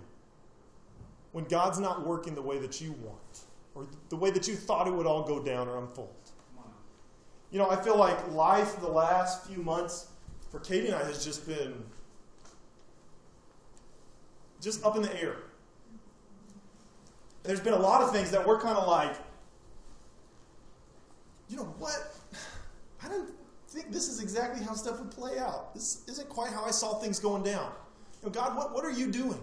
when 1.32 1.42
God's 1.46 1.80
not 1.80 2.06
working 2.06 2.36
the 2.36 2.40
way 2.40 2.60
that 2.60 2.80
you 2.80 2.92
want 3.02 3.40
or 3.74 3.88
the 4.10 4.16
way 4.16 4.30
that 4.30 4.46
you 4.46 4.54
thought 4.54 4.86
it 4.86 4.92
would 4.92 5.06
all 5.06 5.24
go 5.24 5.42
down 5.42 5.66
or 5.66 5.78
unfold? 5.78 6.14
You 7.50 7.58
know, 7.58 7.68
I 7.68 7.82
feel 7.82 7.98
like 7.98 8.30
life 8.30 8.80
the 8.80 8.86
last 8.86 9.48
few 9.48 9.60
months 9.60 10.06
for 10.52 10.60
Katie 10.60 10.86
and 10.86 10.94
I 10.94 11.02
has 11.02 11.24
just 11.24 11.48
been 11.48 11.82
just 14.60 14.84
up 14.84 14.94
in 14.94 15.02
the 15.02 15.20
air. 15.20 15.38
There's 17.42 17.58
been 17.58 17.74
a 17.74 17.80
lot 17.80 18.02
of 18.02 18.12
things 18.12 18.30
that 18.30 18.46
we're 18.46 18.60
kind 18.60 18.78
of 18.78 18.86
like, 18.86 19.16
you 21.52 21.58
know 21.58 21.74
what? 21.78 22.14
I 23.04 23.08
don't 23.08 23.30
think 23.68 23.92
this 23.92 24.08
is 24.08 24.22
exactly 24.22 24.64
how 24.64 24.72
stuff 24.72 24.98
would 24.98 25.10
play 25.10 25.38
out. 25.38 25.74
This 25.74 26.02
isn't 26.08 26.28
quite 26.30 26.50
how 26.50 26.64
I 26.64 26.70
saw 26.70 26.94
things 26.94 27.18
going 27.18 27.42
down. 27.42 27.70
You 28.22 28.28
know, 28.28 28.32
God, 28.32 28.56
what, 28.56 28.72
what 28.72 28.86
are 28.86 28.90
you 28.90 29.12
doing? 29.12 29.40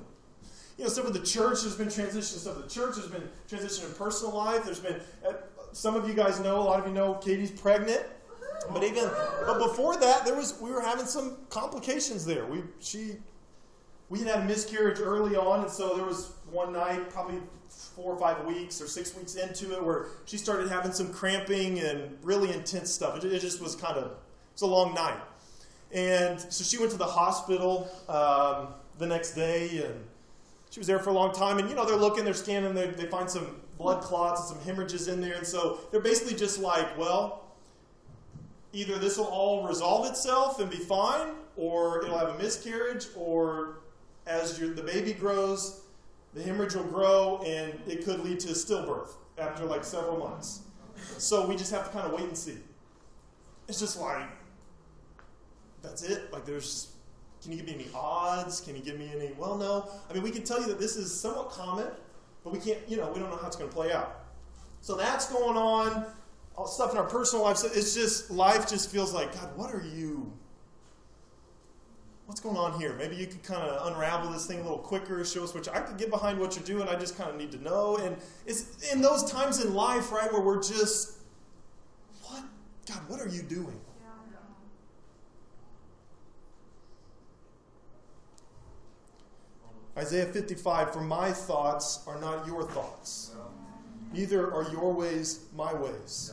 You 0.77 0.85
know, 0.85 0.89
some 0.89 1.05
of 1.05 1.13
the 1.13 1.19
church 1.19 1.61
has 1.63 1.75
been 1.75 1.87
transitioning. 1.87 2.39
Some 2.39 2.55
of 2.55 2.63
the 2.63 2.69
church 2.69 2.95
has 2.95 3.05
been 3.05 3.29
transitioning 3.47 3.89
in 3.89 3.93
personal 3.93 4.35
life. 4.35 4.63
There's 4.63 4.79
been, 4.79 4.99
uh, 5.27 5.33
some 5.71 5.95
of 5.95 6.07
you 6.07 6.15
guys 6.15 6.39
know, 6.39 6.59
a 6.59 6.63
lot 6.63 6.79
of 6.79 6.87
you 6.87 6.93
know, 6.93 7.13
Katie's 7.15 7.51
pregnant. 7.51 8.01
But 8.73 8.83
even, 8.83 9.09
but 9.45 9.59
before 9.59 9.95
that, 9.97 10.25
there 10.25 10.35
was 10.35 10.59
we 10.59 10.71
were 10.71 10.81
having 10.81 11.05
some 11.05 11.37
complications 11.49 12.25
there. 12.25 12.45
We 12.45 12.63
she, 12.79 13.17
we 14.09 14.19
had 14.19 14.27
had 14.27 14.39
a 14.39 14.45
miscarriage 14.45 14.99
early 14.99 15.35
on, 15.35 15.61
and 15.61 15.69
so 15.69 15.95
there 15.95 16.05
was 16.05 16.33
one 16.51 16.73
night, 16.73 17.09
probably 17.09 17.39
four 17.69 18.13
or 18.13 18.19
five 18.19 18.43
weeks 18.45 18.81
or 18.81 18.87
six 18.87 19.15
weeks 19.15 19.35
into 19.35 19.73
it, 19.73 19.83
where 19.83 20.07
she 20.25 20.37
started 20.37 20.69
having 20.69 20.91
some 20.91 21.13
cramping 21.13 21.79
and 21.79 22.17
really 22.23 22.51
intense 22.51 22.91
stuff. 22.91 23.23
It, 23.23 23.31
it 23.31 23.39
just 23.39 23.61
was 23.61 23.75
kind 23.75 23.97
of 23.97 24.13
it's 24.53 24.61
a 24.61 24.67
long 24.67 24.93
night, 24.93 25.19
and 25.91 26.39
so 26.39 26.63
she 26.63 26.77
went 26.77 26.91
to 26.91 26.97
the 26.97 27.05
hospital 27.05 27.89
um, 28.07 28.73
the 28.97 29.07
next 29.07 29.33
day, 29.33 29.83
and 29.85 30.03
she 30.71 30.79
was 30.79 30.87
there 30.87 30.99
for 30.99 31.11
a 31.11 31.13
long 31.13 31.33
time. 31.33 31.59
And 31.59 31.69
you 31.69 31.75
know 31.75 31.85
they're 31.85 31.95
looking, 31.95 32.25
they're 32.25 32.33
scanning, 32.33 32.73
they, 32.73 32.87
they 32.87 33.05
find 33.05 33.29
some 33.29 33.61
blood 33.77 34.01
clots 34.01 34.49
and 34.49 34.57
some 34.57 34.65
hemorrhages 34.65 35.07
in 35.07 35.21
there, 35.21 35.35
and 35.35 35.45
so 35.45 35.79
they're 35.91 36.01
basically 36.01 36.35
just 36.35 36.59
like, 36.59 36.97
well 36.97 37.45
either 38.71 38.97
this 38.97 39.17
will 39.17 39.25
all 39.25 39.67
resolve 39.67 40.05
itself 40.07 40.59
and 40.59 40.69
be 40.69 40.77
fine, 40.77 41.33
or 41.55 42.03
it'll 42.03 42.17
have 42.17 42.29
a 42.29 42.37
miscarriage, 42.37 43.07
or 43.15 43.79
as 44.29 44.57
the 44.59 44.83
baby 44.83 45.13
grows, 45.13 45.81
the 46.33 46.43
hemorrhage 46.43 46.75
will 46.75 46.83
grow 46.83 47.41
and 47.45 47.73
it 47.87 48.05
could 48.05 48.19
lead 48.23 48.39
to 48.41 48.49
stillbirth 48.49 49.09
after 49.37 49.65
like 49.65 49.83
several 49.83 50.17
months. 50.17 50.61
So 51.17 51.47
we 51.47 51.55
just 51.55 51.71
have 51.71 51.85
to 51.85 51.91
kind 51.91 52.05
of 52.05 52.13
wait 52.13 52.27
and 52.27 52.37
see. 52.37 52.57
It's 53.67 53.79
just 53.79 53.99
like, 53.99 54.27
that's 55.81 56.03
it. 56.03 56.31
Like, 56.31 56.45
there's, 56.45 56.93
can 57.41 57.51
you 57.51 57.57
give 57.57 57.67
me 57.67 57.73
any 57.73 57.87
odds? 57.95 58.61
Can 58.61 58.75
you 58.75 58.81
give 58.81 58.99
me 58.99 59.11
any, 59.15 59.31
well, 59.37 59.57
no. 59.57 59.89
I 60.09 60.13
mean, 60.13 60.23
we 60.23 60.31
can 60.31 60.43
tell 60.43 60.59
you 60.59 60.67
that 60.67 60.79
this 60.79 60.95
is 60.95 61.17
somewhat 61.17 61.49
common, 61.49 61.87
but 62.43 62.53
we 62.53 62.59
can't, 62.59 62.79
you 62.87 62.97
know, 62.97 63.09
we 63.11 63.19
don't 63.19 63.29
know 63.29 63.37
how 63.37 63.47
it's 63.47 63.55
going 63.55 63.69
to 63.69 63.75
play 63.75 63.91
out. 63.91 64.25
So 64.81 64.95
that's 64.95 65.31
going 65.31 65.57
on 65.57 66.05
all 66.55 66.67
stuff 66.67 66.91
in 66.91 66.97
our 66.97 67.05
personal 67.05 67.45
lives. 67.45 67.63
It's 67.63 67.95
just, 67.95 68.29
life 68.29 68.69
just 68.69 68.91
feels 68.91 69.13
like, 69.13 69.33
God, 69.33 69.55
what 69.55 69.73
are 69.73 69.83
you? 69.83 70.31
What's 72.29 72.41
going 72.41 72.57
on 72.57 72.79
here? 72.79 72.93
Maybe 72.93 73.15
you 73.15 73.25
could 73.25 73.41
kind 73.41 73.63
of 73.63 73.91
unravel 73.91 74.29
this 74.29 74.45
thing 74.45 74.59
a 74.59 74.61
little 74.61 74.77
quicker, 74.77 75.25
show 75.25 75.43
us 75.43 75.55
what 75.55 75.67
I 75.67 75.79
could 75.79 75.97
get 75.97 76.11
behind 76.11 76.39
what 76.39 76.55
you're 76.55 76.63
doing. 76.63 76.87
I 76.87 76.93
just 76.93 77.17
kind 77.17 77.27
of 77.27 77.37
need 77.37 77.51
to 77.53 77.63
know. 77.63 77.97
And 77.97 78.15
it's 78.45 78.93
in 78.93 79.01
those 79.01 79.31
times 79.31 79.65
in 79.65 79.73
life, 79.73 80.11
right, 80.11 80.31
where 80.31 80.39
we're 80.39 80.61
just, 80.61 81.17
what? 82.21 82.43
God, 82.87 82.99
what 83.07 83.19
are 83.19 83.27
you 83.27 83.41
doing? 83.41 83.81
Isaiah 89.97 90.27
55, 90.27 90.93
for 90.93 91.01
my 91.01 91.31
thoughts 91.31 92.03
are 92.05 92.21
not 92.21 92.45
your 92.45 92.61
thoughts, 92.61 93.31
neither 94.13 94.53
are 94.53 94.69
your 94.71 94.93
ways 94.93 95.45
my 95.55 95.73
ways. 95.73 96.31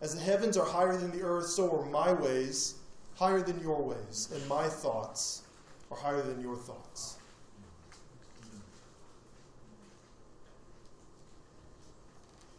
As 0.00 0.16
the 0.16 0.20
heavens 0.20 0.56
are 0.56 0.66
higher 0.66 0.96
than 0.96 1.12
the 1.12 1.22
earth, 1.22 1.46
so 1.46 1.70
are 1.70 1.86
my 1.86 2.12
ways 2.12 2.80
higher 3.16 3.40
than 3.40 3.60
your 3.60 3.82
ways, 3.82 4.30
and 4.32 4.46
my 4.48 4.68
thoughts 4.68 5.42
are 5.90 5.96
higher 5.96 6.22
than 6.22 6.40
your 6.40 6.56
thoughts. 6.56 7.16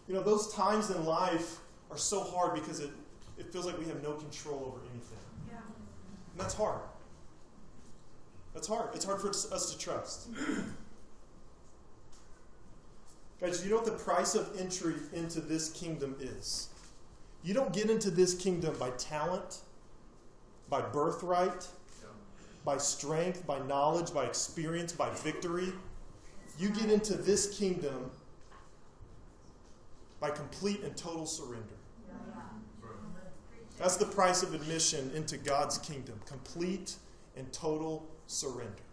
You 0.08 0.14
know, 0.14 0.24
those 0.24 0.54
times 0.54 0.90
in 0.90 1.06
life 1.06 1.60
are 1.92 1.98
so 1.98 2.24
hard 2.24 2.56
because 2.56 2.80
it, 2.80 2.92
it 3.38 3.52
feels 3.52 3.66
like 3.66 3.78
we 3.78 3.86
have 3.86 4.02
no 4.02 4.14
control 4.14 4.74
over 4.74 4.80
anything. 4.92 5.18
Yeah. 5.50 5.58
And 6.32 6.40
that's 6.40 6.54
hard. 6.54 6.80
That's 8.54 8.68
hard. 8.68 8.90
It's 8.96 9.06
hard 9.06 9.22
for 9.22 9.30
us 9.30 9.72
to 9.72 9.78
trust. 9.78 10.30
Guys, 13.42 13.64
you 13.64 13.70
know 13.70 13.76
what 13.76 13.86
the 13.86 13.92
price 13.92 14.34
of 14.34 14.50
entry 14.60 14.96
into 15.14 15.42
this 15.42 15.70
kingdom 15.70 16.16
is? 16.20 16.70
You 17.44 17.54
don't 17.54 17.72
get 17.72 17.92
into 17.92 18.10
this 18.10 18.34
kingdom 18.34 18.76
by 18.80 18.90
talent, 18.92 19.60
by 20.70 20.82
birthright, 20.82 21.68
by 22.66 22.78
strength, 22.78 23.46
by 23.48 23.60
knowledge, 23.60 24.14
by 24.14 24.26
experience, 24.26 24.92
by 24.92 25.10
victory. 25.12 25.72
You 26.60 26.70
get 26.70 26.92
into 26.92 27.14
this 27.14 27.58
kingdom 27.58 28.12
by 30.20 30.32
complete 30.32 30.84
and 30.84 30.96
total 30.98 31.26
surrender. 31.26 31.76
That's 33.78 33.96
the 33.96 34.06
price 34.06 34.42
of 34.42 34.54
admission 34.54 35.12
into 35.16 35.38
God's 35.38 35.78
kingdom 35.78 36.20
complete 36.26 36.96
and 37.36 37.52
total 37.54 38.08
surrender. 38.26 38.84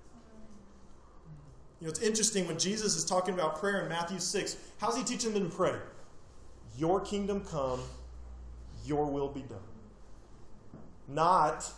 You 1.81 1.87
know, 1.87 1.91
it's 1.91 2.01
interesting 2.01 2.47
when 2.47 2.59
Jesus 2.59 2.95
is 2.95 3.05
talking 3.05 3.35
about 3.35 3.59
prayer 3.59 3.83
in 3.83 3.89
Matthew 3.89 4.19
6, 4.19 4.57
how's 4.79 4.97
he 4.97 5.03
teaching 5.03 5.33
them 5.33 5.51
to 5.51 5.57
pray? 5.57 5.75
Your 6.79 7.01
kingdom 7.01 7.41
come, 7.41 7.81
your 8.85 9.07
will 9.07 9.29
be 9.29 9.43
done. 9.43 9.59
Not, 11.09 11.71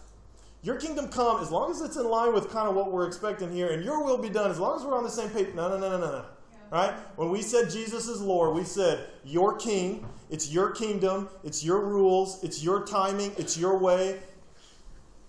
your 0.62 0.77
kingdom 0.77 1.09
come 1.09 1.41
as 1.41 1.51
long 1.51 1.71
as 1.71 1.81
it's 1.81 1.97
in 1.97 2.09
line 2.09 2.33
with 2.33 2.51
kind 2.51 2.69
of 2.69 2.75
what 2.75 2.91
we're 2.91 3.07
expecting 3.07 3.53
here, 3.53 3.71
and 3.71 3.85
your 3.85 4.05
will 4.05 4.19
be 4.19 4.29
done 4.29 4.51
as 4.51 4.59
long 4.59 4.79
as 4.79 4.85
we're 4.85 4.97
on 4.97 5.05
the 5.05 5.11
same 5.11 5.31
page. 5.31 5.55
No, 5.55 5.69
no, 5.69 5.79
no, 5.79 5.91
no, 5.91 5.99
no, 5.99 6.12
no. 6.12 6.25
Right? 6.71 6.93
When 7.15 7.31
we 7.31 7.43
said 7.43 7.71
Jesus 7.71 8.09
is 8.09 8.21
Lord, 8.21 8.57
we 8.57 8.65
said, 8.65 9.07
Your 9.25 9.57
king, 9.57 10.05
it's 10.31 10.53
your 10.53 10.73
kingdom, 10.73 11.29
it's 11.45 11.65
your 11.65 11.81
rules, 11.81 12.43
it's 12.43 12.65
your 12.65 12.85
timing, 12.85 13.33
it's 13.39 13.57
your 13.57 13.79
way. 13.79 14.19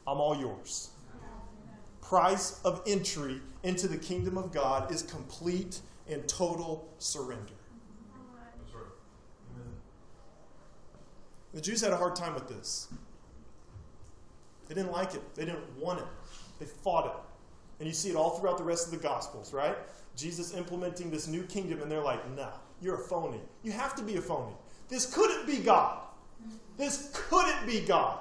I'm 0.07 0.19
all 0.19 0.35
yours. 0.35 0.89
Price 2.01 2.59
of 2.63 2.81
entry 2.87 3.41
into 3.63 3.87
the 3.87 3.97
kingdom 3.97 4.37
of 4.37 4.51
God 4.51 4.91
is 4.91 5.03
complete 5.03 5.81
and 6.09 6.27
total 6.27 6.87
surrender. 6.97 7.53
The 11.53 11.61
Jews 11.61 11.81
had 11.81 11.91
a 11.91 11.97
hard 11.97 12.15
time 12.15 12.33
with 12.33 12.47
this. 12.47 12.87
They 14.67 14.75
didn't 14.75 14.91
like 14.91 15.13
it, 15.13 15.35
they 15.35 15.45
didn't 15.45 15.77
want 15.77 15.99
it, 15.99 16.05
they 16.59 16.65
fought 16.65 17.05
it. 17.05 17.13
And 17.79 17.87
you 17.87 17.93
see 17.93 18.09
it 18.09 18.15
all 18.15 18.37
throughout 18.37 18.57
the 18.57 18.63
rest 18.63 18.85
of 18.85 18.91
the 18.91 18.97
Gospels, 18.97 19.53
right? 19.53 19.77
Jesus 20.15 20.53
implementing 20.53 21.11
this 21.11 21.27
new 21.27 21.43
kingdom, 21.43 21.81
and 21.81 21.91
they're 21.91 22.03
like, 22.03 22.27
nah, 22.35 22.49
you're 22.81 22.95
a 22.95 23.03
phony. 23.07 23.39
You 23.63 23.71
have 23.71 23.95
to 23.95 24.03
be 24.03 24.15
a 24.15 24.21
phony. 24.21 24.53
This 24.89 25.13
couldn't 25.13 25.45
be 25.45 25.57
God. 25.57 25.99
This 26.77 27.11
couldn't 27.13 27.67
be 27.67 27.81
God. 27.81 28.19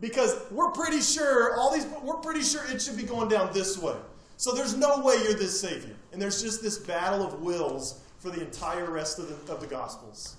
Because 0.00 0.38
we're 0.50 0.70
pretty 0.72 1.00
sure, 1.00 1.56
all 1.56 1.72
these, 1.72 1.86
we're 2.02 2.16
pretty 2.16 2.42
sure 2.42 2.62
it 2.70 2.82
should 2.82 2.96
be 2.96 3.02
going 3.02 3.28
down 3.28 3.52
this 3.54 3.78
way. 3.78 3.96
So 4.36 4.52
there's 4.52 4.76
no 4.76 5.00
way 5.00 5.16
you're 5.22 5.34
this 5.34 5.58
Savior. 5.58 5.94
And 6.12 6.20
there's 6.20 6.42
just 6.42 6.62
this 6.62 6.78
battle 6.78 7.26
of 7.26 7.40
wills 7.40 8.02
for 8.18 8.30
the 8.30 8.42
entire 8.42 8.90
rest 8.90 9.18
of 9.18 9.46
the, 9.46 9.52
of 9.52 9.60
the 9.60 9.66
Gospels 9.66 10.36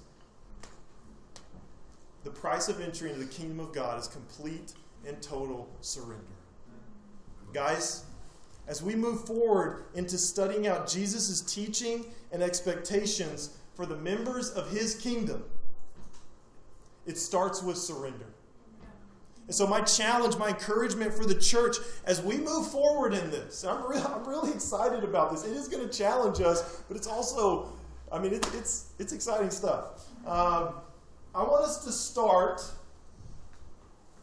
the 2.27 2.33
price 2.33 2.67
of 2.67 2.81
entry 2.81 3.09
into 3.09 3.21
the 3.21 3.31
kingdom 3.31 3.61
of 3.61 3.71
God 3.71 3.97
is 3.97 4.07
complete 4.09 4.73
and 5.07 5.21
total 5.21 5.69
surrender. 5.79 6.25
Guys, 7.53 8.03
as 8.67 8.83
we 8.83 8.95
move 8.95 9.25
forward 9.25 9.85
into 9.95 10.17
studying 10.17 10.67
out 10.67 10.89
Jesus' 10.89 11.39
teaching 11.39 12.03
and 12.33 12.43
expectations 12.43 13.57
for 13.75 13.85
the 13.85 13.95
members 13.95 14.49
of 14.49 14.69
his 14.69 14.95
kingdom, 14.95 15.41
it 17.05 17.17
starts 17.17 17.63
with 17.63 17.77
surrender. 17.77 18.25
And 19.45 19.55
so, 19.55 19.65
my 19.65 19.79
challenge, 19.79 20.35
my 20.35 20.49
encouragement 20.49 21.13
for 21.13 21.25
the 21.25 21.35
church 21.35 21.77
as 22.03 22.21
we 22.21 22.35
move 22.35 22.69
forward 22.69 23.13
in 23.13 23.31
this, 23.31 23.63
I'm, 23.63 23.89
re- 23.89 24.01
I'm 24.01 24.27
really 24.27 24.51
excited 24.51 25.05
about 25.05 25.31
this. 25.31 25.45
It 25.45 25.55
is 25.55 25.69
going 25.69 25.87
to 25.87 25.97
challenge 25.97 26.41
us, 26.41 26.83
but 26.89 26.97
it's 26.97 27.07
also, 27.07 27.71
I 28.11 28.19
mean, 28.19 28.33
it, 28.33 28.45
it's, 28.53 28.91
it's 28.99 29.13
exciting 29.13 29.49
stuff. 29.49 30.03
Um, 30.25 30.73
I 31.37 31.43
want 31.43 31.63
us 31.65 31.85
to 31.85 31.91
start 31.91 32.63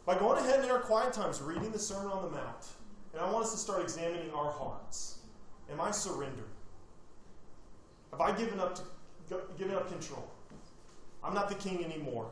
by 0.05 0.19
going 0.19 0.37
ahead 0.37 0.65
in 0.65 0.69
our 0.69 0.81
quiet 0.81 1.13
times, 1.13 1.41
reading 1.41 1.71
the 1.71 1.79
Sermon 1.79 2.11
on 2.11 2.23
the 2.23 2.29
Mount, 2.29 2.67
and 3.13 3.21
I 3.21 3.31
want 3.31 3.45
us 3.45 3.53
to 3.53 3.57
start 3.57 3.81
examining 3.81 4.31
our 4.31 4.51
hearts. 4.51 5.19
Am 5.71 5.79
I 5.79 5.91
surrendered? 5.91 6.49
Have 8.11 8.19
I 8.19 8.33
given 8.33 8.59
up, 8.59 8.75
to, 9.29 9.39
given 9.57 9.75
up 9.75 9.89
control? 9.89 10.29
I'm 11.23 11.33
not 11.33 11.47
the 11.47 11.55
king 11.55 11.85
anymore. 11.85 12.27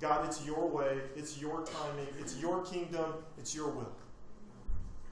God, 0.00 0.24
it's 0.24 0.46
your 0.46 0.66
way, 0.66 0.96
it's 1.14 1.38
your 1.38 1.66
timing, 1.66 2.08
it's 2.18 2.38
your 2.38 2.64
kingdom, 2.64 3.12
it's 3.36 3.54
your 3.54 3.68
will. 3.68 3.92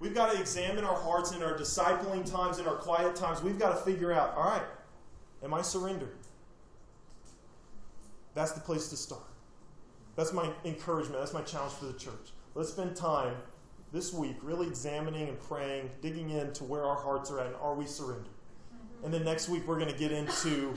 We've 0.01 0.15
got 0.15 0.33
to 0.33 0.41
examine 0.41 0.83
our 0.83 0.97
hearts 0.97 1.33
in 1.33 1.43
our 1.43 1.59
discipling 1.59 2.25
times, 2.25 2.59
in 2.59 2.67
our 2.67 2.77
quiet 2.77 3.17
times. 3.17 3.43
We've 3.43 3.59
got 3.59 3.77
to 3.77 3.85
figure 3.85 4.15
out 4.15 4.33
all 4.35 4.45
right, 4.45 4.67
am 5.45 5.53
I 5.53 5.61
surrendered? 5.61 6.17
That's 8.35 8.53
the 8.53 8.61
place 8.61 8.89
to 8.89 8.97
start. 8.97 9.23
That's 10.17 10.33
my 10.33 10.51
encouragement. 10.65 11.21
That's 11.21 11.33
my 11.33 11.43
challenge 11.43 11.75
for 11.75 11.87
the 11.87 11.99
church. 11.99 12.33
Let's 12.55 12.71
spend 12.71 12.97
time 12.97 13.37
this 13.93 14.13
week 14.13 14.37
really 14.43 14.67
examining 14.67 15.29
and 15.29 15.41
praying, 15.41 15.91
digging 16.01 16.31
into 16.31 16.65
where 16.65 16.85
our 16.85 16.97
hearts 16.97 17.31
are 17.31 17.41
at, 17.41 17.47
and 17.47 17.57
are 17.57 17.75
we 17.75 17.87
surrendered? 17.87 18.27
Mm-hmm. 18.27 19.05
And 19.05 19.15
then 19.15 19.25
next 19.25 19.49
week, 19.49 19.67
we're 19.67 19.79
going 19.79 19.93
to 19.93 19.99
get 19.99 20.13
into 20.13 20.75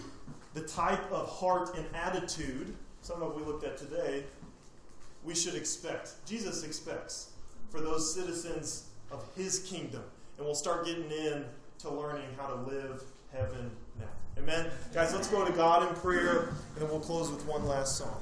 the 0.53 0.61
type 0.61 1.11
of 1.11 1.27
heart 1.29 1.77
and 1.77 1.85
attitude, 1.95 2.75
some 3.01 3.21
of 3.21 3.35
we 3.35 3.43
looked 3.43 3.63
at 3.63 3.77
today, 3.77 4.23
we 5.23 5.35
should 5.35 5.55
expect. 5.55 6.13
Jesus 6.25 6.63
expects 6.63 7.31
for 7.69 7.81
those 7.81 8.13
citizens 8.13 8.89
of 9.11 9.25
his 9.35 9.59
kingdom. 9.59 10.03
And 10.37 10.45
we'll 10.45 10.55
start 10.55 10.85
getting 10.85 11.09
in 11.09 11.45
to 11.79 11.89
learning 11.89 12.27
how 12.37 12.47
to 12.47 12.55
live 12.55 13.03
heaven. 13.31 13.71
Amen. 14.37 14.67
Guys, 14.93 15.13
let's 15.13 15.27
go 15.27 15.45
to 15.45 15.51
God 15.53 15.87
in 15.87 15.95
prayer, 15.95 16.49
and 16.79 16.89
we'll 16.89 16.99
close 16.99 17.31
with 17.31 17.45
one 17.45 17.65
last 17.65 17.97
song. 17.97 18.21